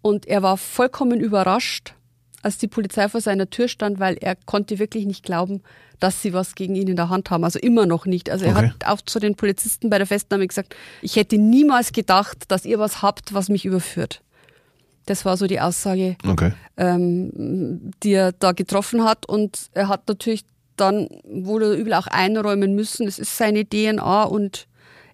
[0.00, 1.94] Und er war vollkommen überrascht,
[2.42, 5.62] als die Polizei vor seiner Tür stand, weil er konnte wirklich nicht glauben,
[6.00, 7.44] dass sie was gegen ihn in der Hand haben.
[7.44, 8.28] Also immer noch nicht.
[8.28, 8.70] Also er okay.
[8.70, 12.78] hat auch zu den Polizisten bei der Festnahme gesagt, ich hätte niemals gedacht, dass ihr
[12.78, 14.22] was habt, was mich überführt.
[15.06, 16.52] Das war so die Aussage, okay.
[16.76, 19.26] ähm, die er da getroffen hat.
[19.26, 20.44] Und er hat natürlich
[20.76, 23.06] dann wohl oder übel auch einräumen müssen.
[23.06, 24.66] Es ist seine DNA und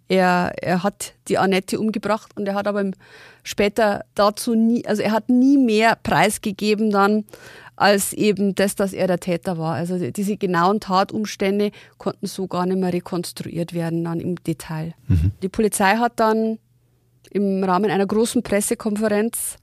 [0.08, 2.90] er, er hat die Annette umgebracht und er hat aber
[3.42, 7.24] später dazu nie, also er hat nie mehr preisgegeben dann,
[7.76, 9.74] als eben das, dass er der Täter war.
[9.74, 14.94] Also diese genauen Tatumstände konnten so gar nicht mehr rekonstruiert werden dann im Detail.
[15.06, 15.32] Mhm.
[15.42, 16.58] Die Polizei hat dann
[17.30, 19.58] im Rahmen einer großen Pressekonferenz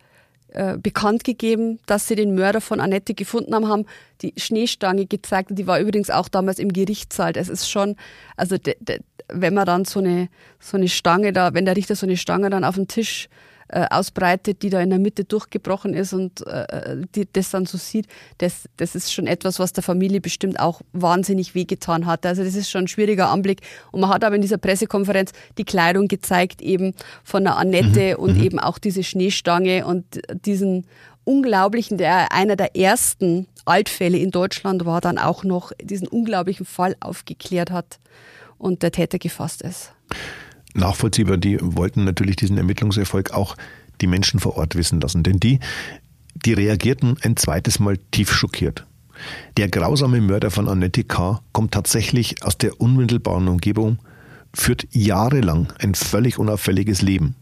[0.55, 3.85] äh, bekannt gegeben, dass sie den Mörder von Annette gefunden haben, haben
[4.21, 5.49] die Schneestange gezeigt.
[5.51, 7.33] Die war übrigens auch damals im Gerichtssaal.
[7.33, 7.95] Das ist schon,
[8.37, 11.95] also de, de, wenn man dann so eine, so eine Stange da, wenn der Richter
[11.95, 15.93] so eine Stange dann auf den Tisch äh, ausbreitet, die da in der Mitte durchgebrochen
[15.93, 19.83] ist und äh, die, das dann so sieht, das, das ist schon etwas, was der
[19.83, 22.25] Familie bestimmt auch wahnsinnig wehgetan hat.
[22.25, 23.61] Also das ist schon ein schwieriger Anblick.
[23.91, 28.23] Und man hat aber in dieser Pressekonferenz die Kleidung gezeigt, eben von der Annette mhm.
[28.23, 28.43] und mhm.
[28.43, 30.05] eben auch diese Schneestange und
[30.45, 30.85] diesen
[31.23, 36.95] unglaublichen, der einer der ersten Altfälle in Deutschland war, dann auch noch diesen unglaublichen Fall
[36.99, 37.99] aufgeklärt hat
[38.57, 39.91] und der Täter gefasst ist.
[40.75, 43.55] Nachvollziehbar, die wollten natürlich diesen Ermittlungserfolg auch
[44.01, 45.59] die Menschen vor Ort wissen lassen, denn die,
[46.33, 48.85] die reagierten ein zweites Mal tief schockiert.
[49.55, 51.41] Der grausame Mörder von Annette K.
[51.53, 53.99] kommt tatsächlich aus der unmittelbaren Umgebung,
[54.53, 57.35] führt jahrelang ein völlig unauffälliges Leben.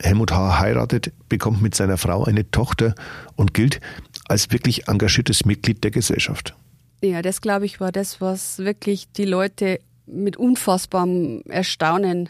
[0.00, 0.58] Helmut H.
[0.58, 2.94] heiratet, bekommt mit seiner Frau eine Tochter
[3.36, 3.80] und gilt
[4.28, 6.54] als wirklich engagiertes Mitglied der Gesellschaft.
[7.00, 12.28] Ja, das glaube ich war das, was wirklich die Leute mit unfassbarem Erstaunen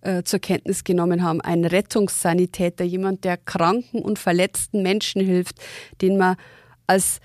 [0.00, 1.40] äh, zur Kenntnis genommen haben.
[1.40, 5.56] Ein Rettungssanitäter, jemand, der kranken und verletzten Menschen hilft,
[6.00, 6.36] den man
[6.86, 7.20] als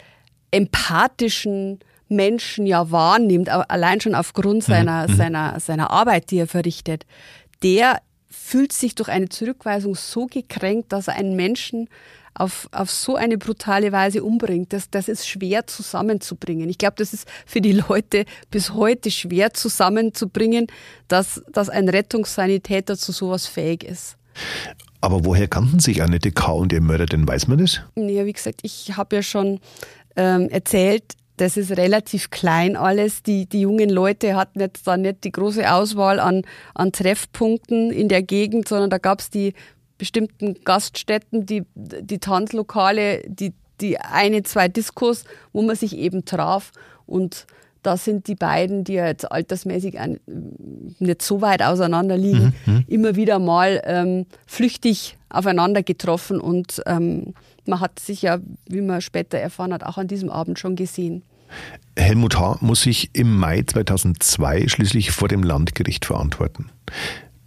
[0.51, 4.71] empathischen Menschen ja wahrnimmt, allein schon aufgrund mhm.
[4.71, 5.15] seiner, mhm.
[5.15, 7.05] seiner, seiner Arbeit, die er verrichtet,
[7.63, 11.89] der fühlt sich durch eine Zurückweisung so gekränkt, dass er einen Menschen
[12.36, 14.73] auf, auf so eine brutale Weise umbringt.
[14.73, 16.69] Das, das ist schwer zusammenzubringen.
[16.69, 20.67] Ich glaube, das ist für die Leute bis heute schwer zusammenzubringen,
[21.07, 24.17] dass, dass ein Rettungssanitäter zu sowas fähig ist.
[25.01, 26.51] Aber woher kannten sich Annette K.
[26.51, 27.27] und ihr Mörder denn?
[27.27, 27.81] Weiß man das?
[27.95, 29.59] Ja, wie gesagt, ich habe ja schon
[30.15, 31.03] ähm, erzählt,
[31.38, 33.23] das ist relativ klein alles.
[33.23, 36.43] Die, die jungen Leute hatten jetzt da nicht die große Auswahl an,
[36.75, 39.53] an Treffpunkten in der Gegend, sondern da gab es die
[39.97, 46.71] bestimmten Gaststätten, die, die Tanzlokale, die, die eine, zwei Diskos, wo man sich eben traf.
[47.05, 47.45] Und
[47.83, 49.99] da sind die beiden, die ja jetzt altersmäßig
[50.99, 52.85] nicht so weit auseinander liegen, mhm, mhm.
[52.87, 57.33] immer wieder mal ähm, flüchtig aufeinander getroffen und ähm,
[57.65, 61.23] man hat sich ja, wie man später erfahren hat, auch an diesem Abend schon gesehen.
[61.97, 62.57] Helmut H.
[62.61, 66.69] muss sich im Mai 2002 schließlich vor dem Landgericht verantworten.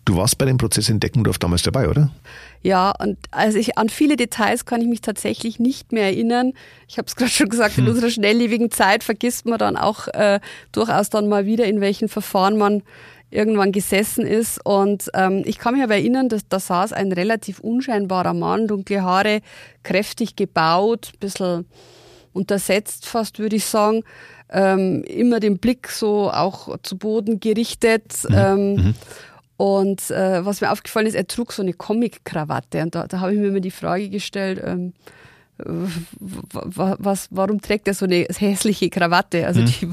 [0.06, 2.10] Du warst bei dem Prozess in Deckendorf damals dabei, oder?
[2.62, 6.52] Ja, und also ich, an viele Details kann ich mich tatsächlich nicht mehr erinnern.
[6.86, 7.84] Ich habe es gerade schon gesagt, hm.
[7.84, 10.38] in unserer schnelllebigen Zeit vergisst man dann auch äh,
[10.70, 12.84] durchaus dann mal wieder, in welchen Verfahren man
[13.30, 14.64] irgendwann gesessen ist.
[14.64, 19.02] Und ähm, ich kann mich aber erinnern, dass da saß ein relativ unscheinbarer Mann, dunkle
[19.02, 19.40] Haare,
[19.82, 21.66] kräftig gebaut, bisschen
[22.32, 24.04] untersetzt fast, würde ich sagen.
[24.50, 28.04] Ähm, immer den Blick so auch zu Boden gerichtet.
[28.28, 28.36] Mhm.
[28.36, 28.94] Ähm, mhm.
[29.56, 32.82] Und äh, was mir aufgefallen ist, er trug so eine Comic-Krawatte.
[32.82, 34.92] Und da, da habe ich mir immer die Frage gestellt, ähm,
[35.58, 39.46] was, warum trägt er so eine hässliche Krawatte?
[39.46, 39.66] Also mhm.
[39.66, 39.88] die,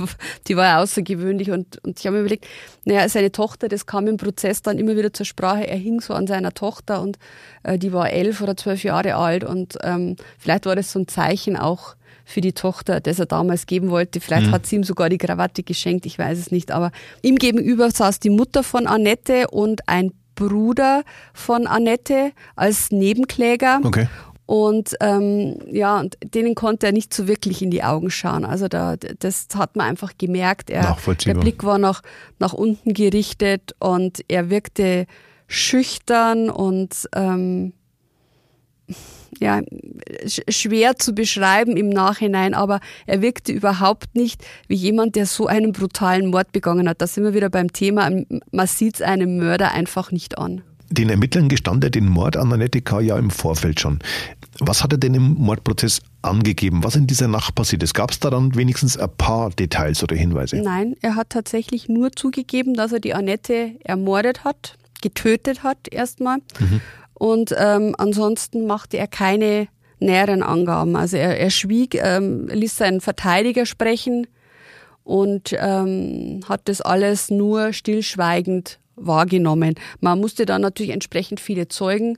[0.47, 2.45] die war ja außergewöhnlich und, und ich habe mir überlegt,
[2.83, 6.13] naja, seine Tochter, das kam im Prozess dann immer wieder zur Sprache, er hing so
[6.13, 7.17] an seiner Tochter und
[7.63, 11.07] äh, die war elf oder zwölf Jahre alt und ähm, vielleicht war das so ein
[11.07, 11.95] Zeichen auch
[12.25, 14.19] für die Tochter, das er damals geben wollte.
[14.19, 14.51] Vielleicht mhm.
[14.51, 16.71] hat sie ihm sogar die Krawatte geschenkt, ich weiß es nicht.
[16.71, 21.03] Aber ihm gegenüber saß die Mutter von Annette und ein Bruder
[21.33, 23.81] von Annette als Nebenkläger.
[23.83, 24.07] Okay.
[24.45, 28.43] Und ähm, ja, und denen konnte er nicht so wirklich in die Augen schauen.
[28.43, 30.69] Also da, das hat man einfach gemerkt.
[30.69, 32.01] Er, der Blick war nach,
[32.39, 35.05] nach unten gerichtet und er wirkte
[35.47, 37.73] schüchtern und ähm,
[39.39, 39.61] ja,
[40.49, 45.71] schwer zu beschreiben im Nachhinein, aber er wirkte überhaupt nicht wie jemand, der so einen
[45.71, 47.01] brutalen Mord begangen hat.
[47.01, 48.09] Da sind wir wieder beim Thema,
[48.51, 50.61] man sieht es einem Mörder einfach nicht an.
[50.89, 52.99] Den Ermittlern gestand er den Mord an Annette K.
[52.99, 53.99] ja im Vorfeld schon.
[54.59, 56.83] Was hat er denn im Mordprozess angegeben?
[56.83, 57.95] Was in dieser Nacht passiert ist?
[57.95, 60.57] Gab es da dann wenigstens ein paar Details oder Hinweise?
[60.57, 66.37] Nein, er hat tatsächlich nur zugegeben, dass er die Annette ermordet hat, getötet hat erstmal.
[66.59, 66.81] Mhm.
[67.23, 69.69] Und ähm, ansonsten machte er keine
[69.99, 70.97] näheren Angaben.
[70.97, 74.27] Also er, er schwieg, ähm, ließ seinen Verteidiger sprechen
[75.05, 79.75] und ähm, hat das alles nur stillschweigend wahrgenommen.
[80.01, 82.17] Man musste dann natürlich entsprechend viele Zeugen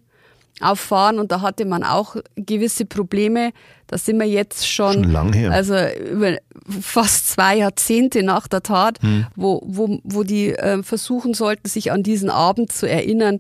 [0.60, 3.52] auffahren und da hatte man auch gewisse Probleme.
[3.86, 5.52] Da sind wir jetzt schon, schon lang her.
[5.52, 5.76] also
[6.12, 6.38] über
[6.82, 9.28] fast zwei Jahrzehnte nach der Tat, hm.
[9.36, 13.40] wo, wo, wo die äh, versuchen sollten, sich an diesen Abend zu erinnern.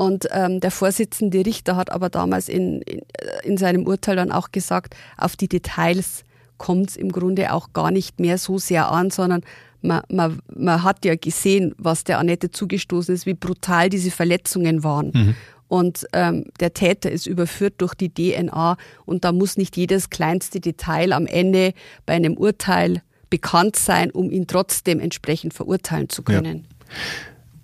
[0.00, 3.02] Und ähm, der Vorsitzende Richter hat aber damals in, in,
[3.42, 6.24] in seinem Urteil dann auch gesagt, auf die Details
[6.56, 9.42] kommt es im Grunde auch gar nicht mehr so sehr an, sondern
[9.82, 14.84] man, man, man hat ja gesehen, was der Annette zugestoßen ist, wie brutal diese Verletzungen
[14.84, 15.10] waren.
[15.12, 15.34] Mhm.
[15.68, 20.60] Und ähm, der Täter ist überführt durch die DNA und da muss nicht jedes kleinste
[20.60, 21.74] Detail am Ende
[22.06, 26.64] bei einem Urteil bekannt sein, um ihn trotzdem entsprechend verurteilen zu können.
[26.70, 26.90] Ja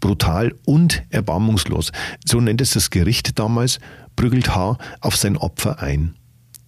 [0.00, 1.92] brutal und erbarmungslos,
[2.24, 3.78] so nennt es das Gericht damals,
[4.16, 4.78] prügelt H.
[5.00, 6.14] auf sein Opfer ein.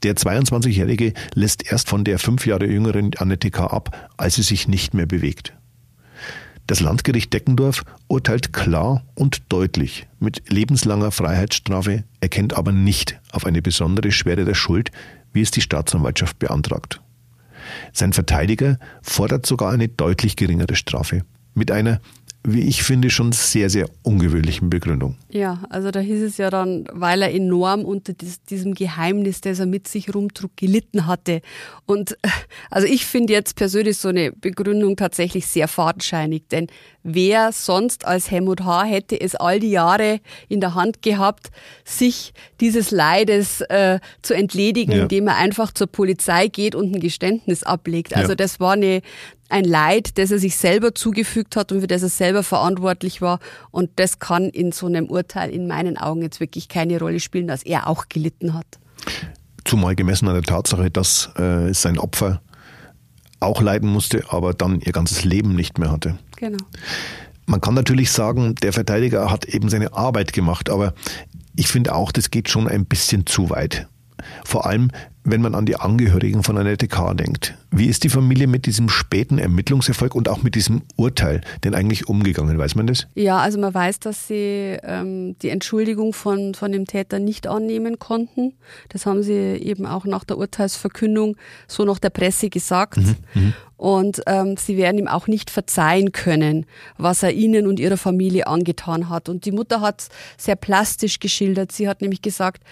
[0.03, 3.66] Der 22-Jährige lässt erst von der fünf Jahre jüngeren Annette K.
[3.66, 5.55] ab, als sie sich nicht mehr bewegt.
[6.68, 13.62] Das Landgericht Deckendorf urteilt klar und deutlich mit lebenslanger Freiheitsstrafe, erkennt aber nicht auf eine
[13.62, 14.93] besondere Schwere der Schuld,
[15.33, 17.01] wie es die Staatsanwaltschaft beantragt.
[17.93, 21.22] Sein Verteidiger fordert sogar eine deutlich geringere Strafe
[21.55, 22.01] mit einer
[22.53, 25.16] wie ich finde, schon sehr, sehr ungewöhnlichen Begründung.
[25.30, 28.12] Ja, also da hieß es ja dann, weil er enorm unter
[28.51, 31.40] diesem Geheimnis, das er mit sich rumtrug, gelitten hatte.
[31.86, 32.16] Und
[32.70, 36.68] also ich finde jetzt persönlich so eine Begründung tatsächlich sehr fadenscheinig, denn
[37.03, 38.84] wer sonst als Helmut H.
[38.84, 41.49] hätte es all die Jahre in der Hand gehabt,
[41.84, 45.03] sich dieses Leides äh, zu entledigen, ja.
[45.03, 48.14] indem er einfach zur Polizei geht und ein Geständnis ablegt.
[48.14, 48.36] Also ja.
[48.36, 49.01] das war eine,
[49.49, 53.40] ein Leid, das er sich selber zugefügt hat und für das er selber verantwortlich war.
[53.70, 57.46] Und das kann in so einem Urteil in meinen Augen jetzt wirklich keine Rolle spielen,
[57.46, 58.66] dass er auch gelitten hat.
[59.64, 62.40] Zumal gemessen an der Tatsache, dass äh, sein Opfer
[63.40, 66.18] auch leiden musste, aber dann ihr ganzes Leben nicht mehr hatte.
[66.36, 66.59] Genau.
[67.46, 70.92] Man kann natürlich sagen, der Verteidiger hat eben seine Arbeit gemacht, aber
[71.57, 73.88] ich finde auch, das geht schon ein bisschen zu weit.
[74.44, 74.90] Vor allem,
[75.31, 77.12] wenn man an die Angehörigen von Annette K.
[77.14, 77.55] denkt.
[77.70, 82.09] Wie ist die Familie mit diesem späten Ermittlungserfolg und auch mit diesem Urteil denn eigentlich
[82.09, 82.57] umgegangen?
[82.57, 83.07] Weiß man das?
[83.14, 87.99] Ja, also man weiß, dass sie ähm, die Entschuldigung von, von dem Täter nicht annehmen
[87.99, 88.55] konnten.
[88.89, 92.97] Das haben sie eben auch nach der Urteilsverkündung so noch der Presse gesagt.
[92.97, 93.53] Mhm, mhm.
[93.76, 96.64] und ähm, sie werden ihm auch nicht verzeihen können,
[96.97, 99.29] was er ihnen und ihrer Familie angetan hat.
[99.29, 100.09] Und die Mutter hat
[100.39, 101.72] sehr plastisch geschildert.
[101.72, 102.62] Sie hat nämlich gesagt,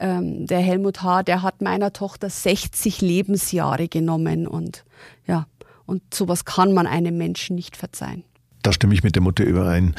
[0.00, 4.84] ähm, der Helmut H., der hat meiner Tochter 60 Lebensjahre genommen und
[5.26, 5.46] ja,
[5.86, 8.24] und sowas kann man einem Menschen nicht verzeihen.
[8.62, 9.94] Da stimme ich mit der Mutter überein.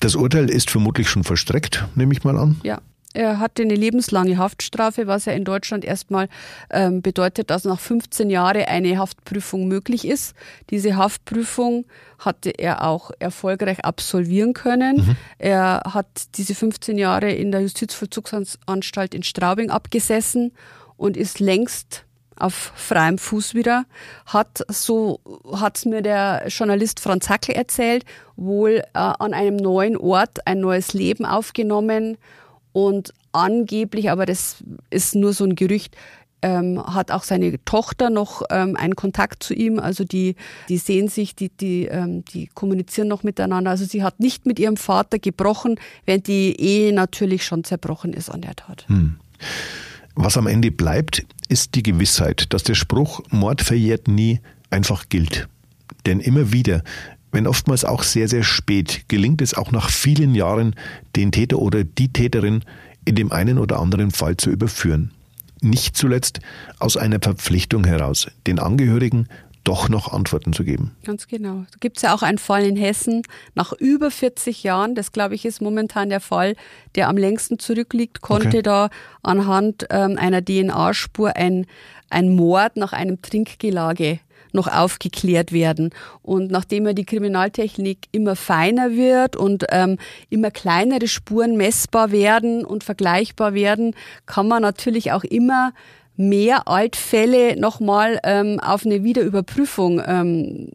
[0.00, 2.60] Das Urteil ist vermutlich schon verstreckt, nehme ich mal an.
[2.62, 2.80] Ja,
[3.18, 6.28] er hatte eine lebenslange Haftstrafe, was ja in Deutschland erstmal
[6.70, 10.36] ähm, bedeutet, dass nach 15 Jahren eine Haftprüfung möglich ist.
[10.70, 11.84] Diese Haftprüfung
[12.20, 14.98] hatte er auch erfolgreich absolvieren können.
[14.98, 15.16] Mhm.
[15.36, 16.06] Er hat
[16.36, 20.52] diese 15 Jahre in der Justizvollzugsanstalt in Straubing abgesessen
[20.96, 22.04] und ist längst
[22.36, 23.84] auf freiem Fuß wieder,
[24.26, 25.18] hat, so
[25.52, 28.04] hat's mir der Journalist Franz Hackel erzählt,
[28.36, 32.16] wohl äh, an einem neuen Ort ein neues Leben aufgenommen
[32.78, 35.96] und angeblich, aber das ist nur so ein Gerücht,
[36.42, 39.80] ähm, hat auch seine Tochter noch ähm, einen Kontakt zu ihm.
[39.80, 40.36] Also die,
[40.68, 43.72] die sehen sich, die, die, ähm, die kommunizieren noch miteinander.
[43.72, 48.30] Also sie hat nicht mit ihrem Vater gebrochen, während die Ehe natürlich schon zerbrochen ist
[48.30, 48.86] an der Tat.
[48.86, 49.16] Hm.
[50.14, 54.38] Was am Ende bleibt, ist die Gewissheit, dass der Spruch Mord verjährt nie
[54.70, 55.48] einfach gilt.
[56.06, 56.84] Denn immer wieder
[57.32, 60.74] wenn oftmals auch sehr, sehr spät, gelingt es auch nach vielen Jahren,
[61.16, 62.64] den Täter oder die Täterin
[63.04, 65.12] in dem einen oder anderen Fall zu überführen.
[65.60, 66.40] Nicht zuletzt
[66.78, 69.28] aus einer Verpflichtung heraus, den Angehörigen
[69.68, 70.92] doch noch Antworten zu geben.
[71.04, 71.64] Ganz genau.
[71.70, 73.22] Da gibt es ja auch einen Fall in Hessen
[73.54, 76.54] nach über 40 Jahren, das glaube ich ist momentan der Fall,
[76.94, 78.62] der am längsten zurückliegt, konnte okay.
[78.62, 78.88] da
[79.22, 81.66] anhand ähm, einer DNA-Spur ein,
[82.08, 84.20] ein Mord nach einem Trinkgelage
[84.52, 85.90] noch aufgeklärt werden.
[86.22, 89.98] Und nachdem ja die Kriminaltechnik immer feiner wird und ähm,
[90.30, 93.94] immer kleinere Spuren messbar werden und vergleichbar werden,
[94.26, 95.72] kann man natürlich auch immer
[96.18, 100.68] mehr Altfälle nochmal ähm, auf eine Wiederüberprüfung ähm,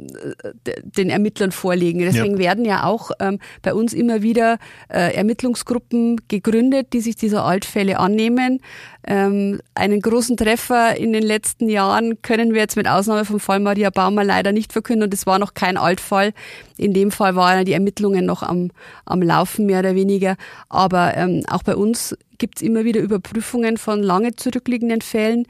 [0.66, 2.00] den Ermittlern vorlegen.
[2.00, 2.40] Deswegen ja.
[2.40, 8.00] werden ja auch ähm, bei uns immer wieder äh, Ermittlungsgruppen gegründet, die sich dieser Altfälle
[8.00, 8.62] annehmen.
[9.06, 13.60] Ähm, einen großen Treffer in den letzten Jahren können wir jetzt mit Ausnahme vom Fall
[13.60, 16.32] Maria Baumer leider nicht verkünden und es war noch kein Altfall.
[16.78, 18.72] In dem Fall waren die Ermittlungen noch am,
[19.04, 20.38] am Laufen, mehr oder weniger.
[20.70, 25.46] Aber ähm, auch bei uns gibt es immer wieder Überprüfungen von lange zurückliegenden Fällen,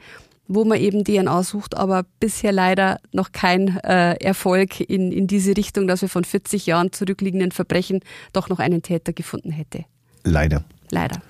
[0.46, 5.56] wo man eben DNA sucht, aber bisher leider noch kein äh, Erfolg in, in diese
[5.56, 7.98] Richtung, dass wir von 40 Jahren zurückliegenden Verbrechen
[8.32, 9.86] doch noch einen Täter gefunden hätte.
[10.22, 10.64] Leider.
[10.92, 11.20] Leider.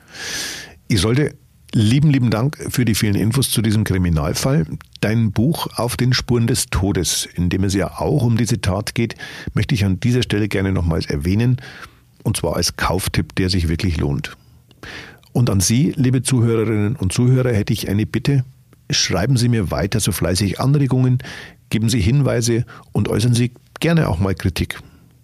[0.87, 1.35] Ich sollte
[1.73, 4.67] Lieben, lieben Dank für die vielen Infos zu diesem Kriminalfall.
[5.01, 8.95] Dein Buch Auf den Spuren des Todes, in dem es ja auch um diese Tat
[8.95, 9.15] geht,
[9.55, 11.57] möchte ich an dieser Stelle gerne nochmals erwähnen.
[12.23, 14.37] Und zwar als Kauftipp, der sich wirklich lohnt.
[15.35, 18.45] Und an Sie, liebe Zuhörerinnen und Zuhörer, hätte ich eine Bitte.
[18.89, 21.19] Schreiben Sie mir weiter so fleißig Anregungen,
[21.71, 24.79] geben Sie Hinweise und äußern Sie gerne auch mal Kritik.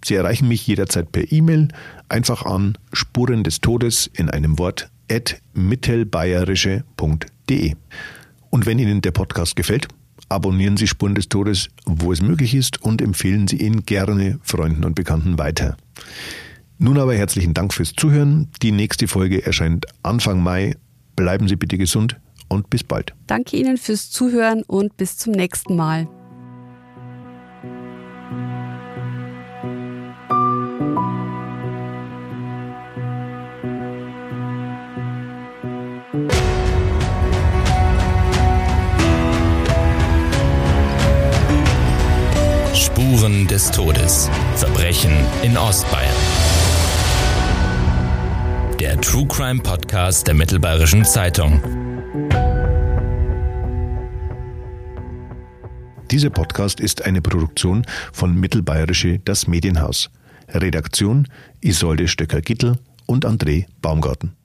[0.04, 1.68] Sie erreichen mich jederzeit per E-Mail,
[2.08, 7.74] einfach an Spuren des Todes in einem Wort at mittelbayerische.de.
[8.50, 9.86] Und wenn Ihnen der Podcast gefällt,
[10.28, 14.84] abonnieren Sie Spuren des Todes, wo es möglich ist und empfehlen Sie ihn gerne Freunden
[14.84, 15.76] und Bekannten weiter.
[16.82, 18.48] Nun aber herzlichen Dank fürs Zuhören.
[18.62, 20.76] Die nächste Folge erscheint Anfang Mai.
[21.14, 22.18] Bleiben Sie bitte gesund
[22.48, 23.12] und bis bald.
[23.26, 26.08] Danke Ihnen fürs Zuhören und bis zum nächsten Mal.
[42.74, 44.30] Spuren des Todes.
[44.56, 45.12] Verbrechen
[45.42, 46.16] in Ostbayern.
[48.80, 51.60] Der True Crime Podcast der Mittelbayerischen Zeitung.
[56.10, 60.08] Dieser Podcast ist eine Produktion von Mittelbayerische Das Medienhaus.
[60.48, 61.28] Redaktion
[61.60, 64.39] Isolde Stöcker-Gittel und André Baumgarten.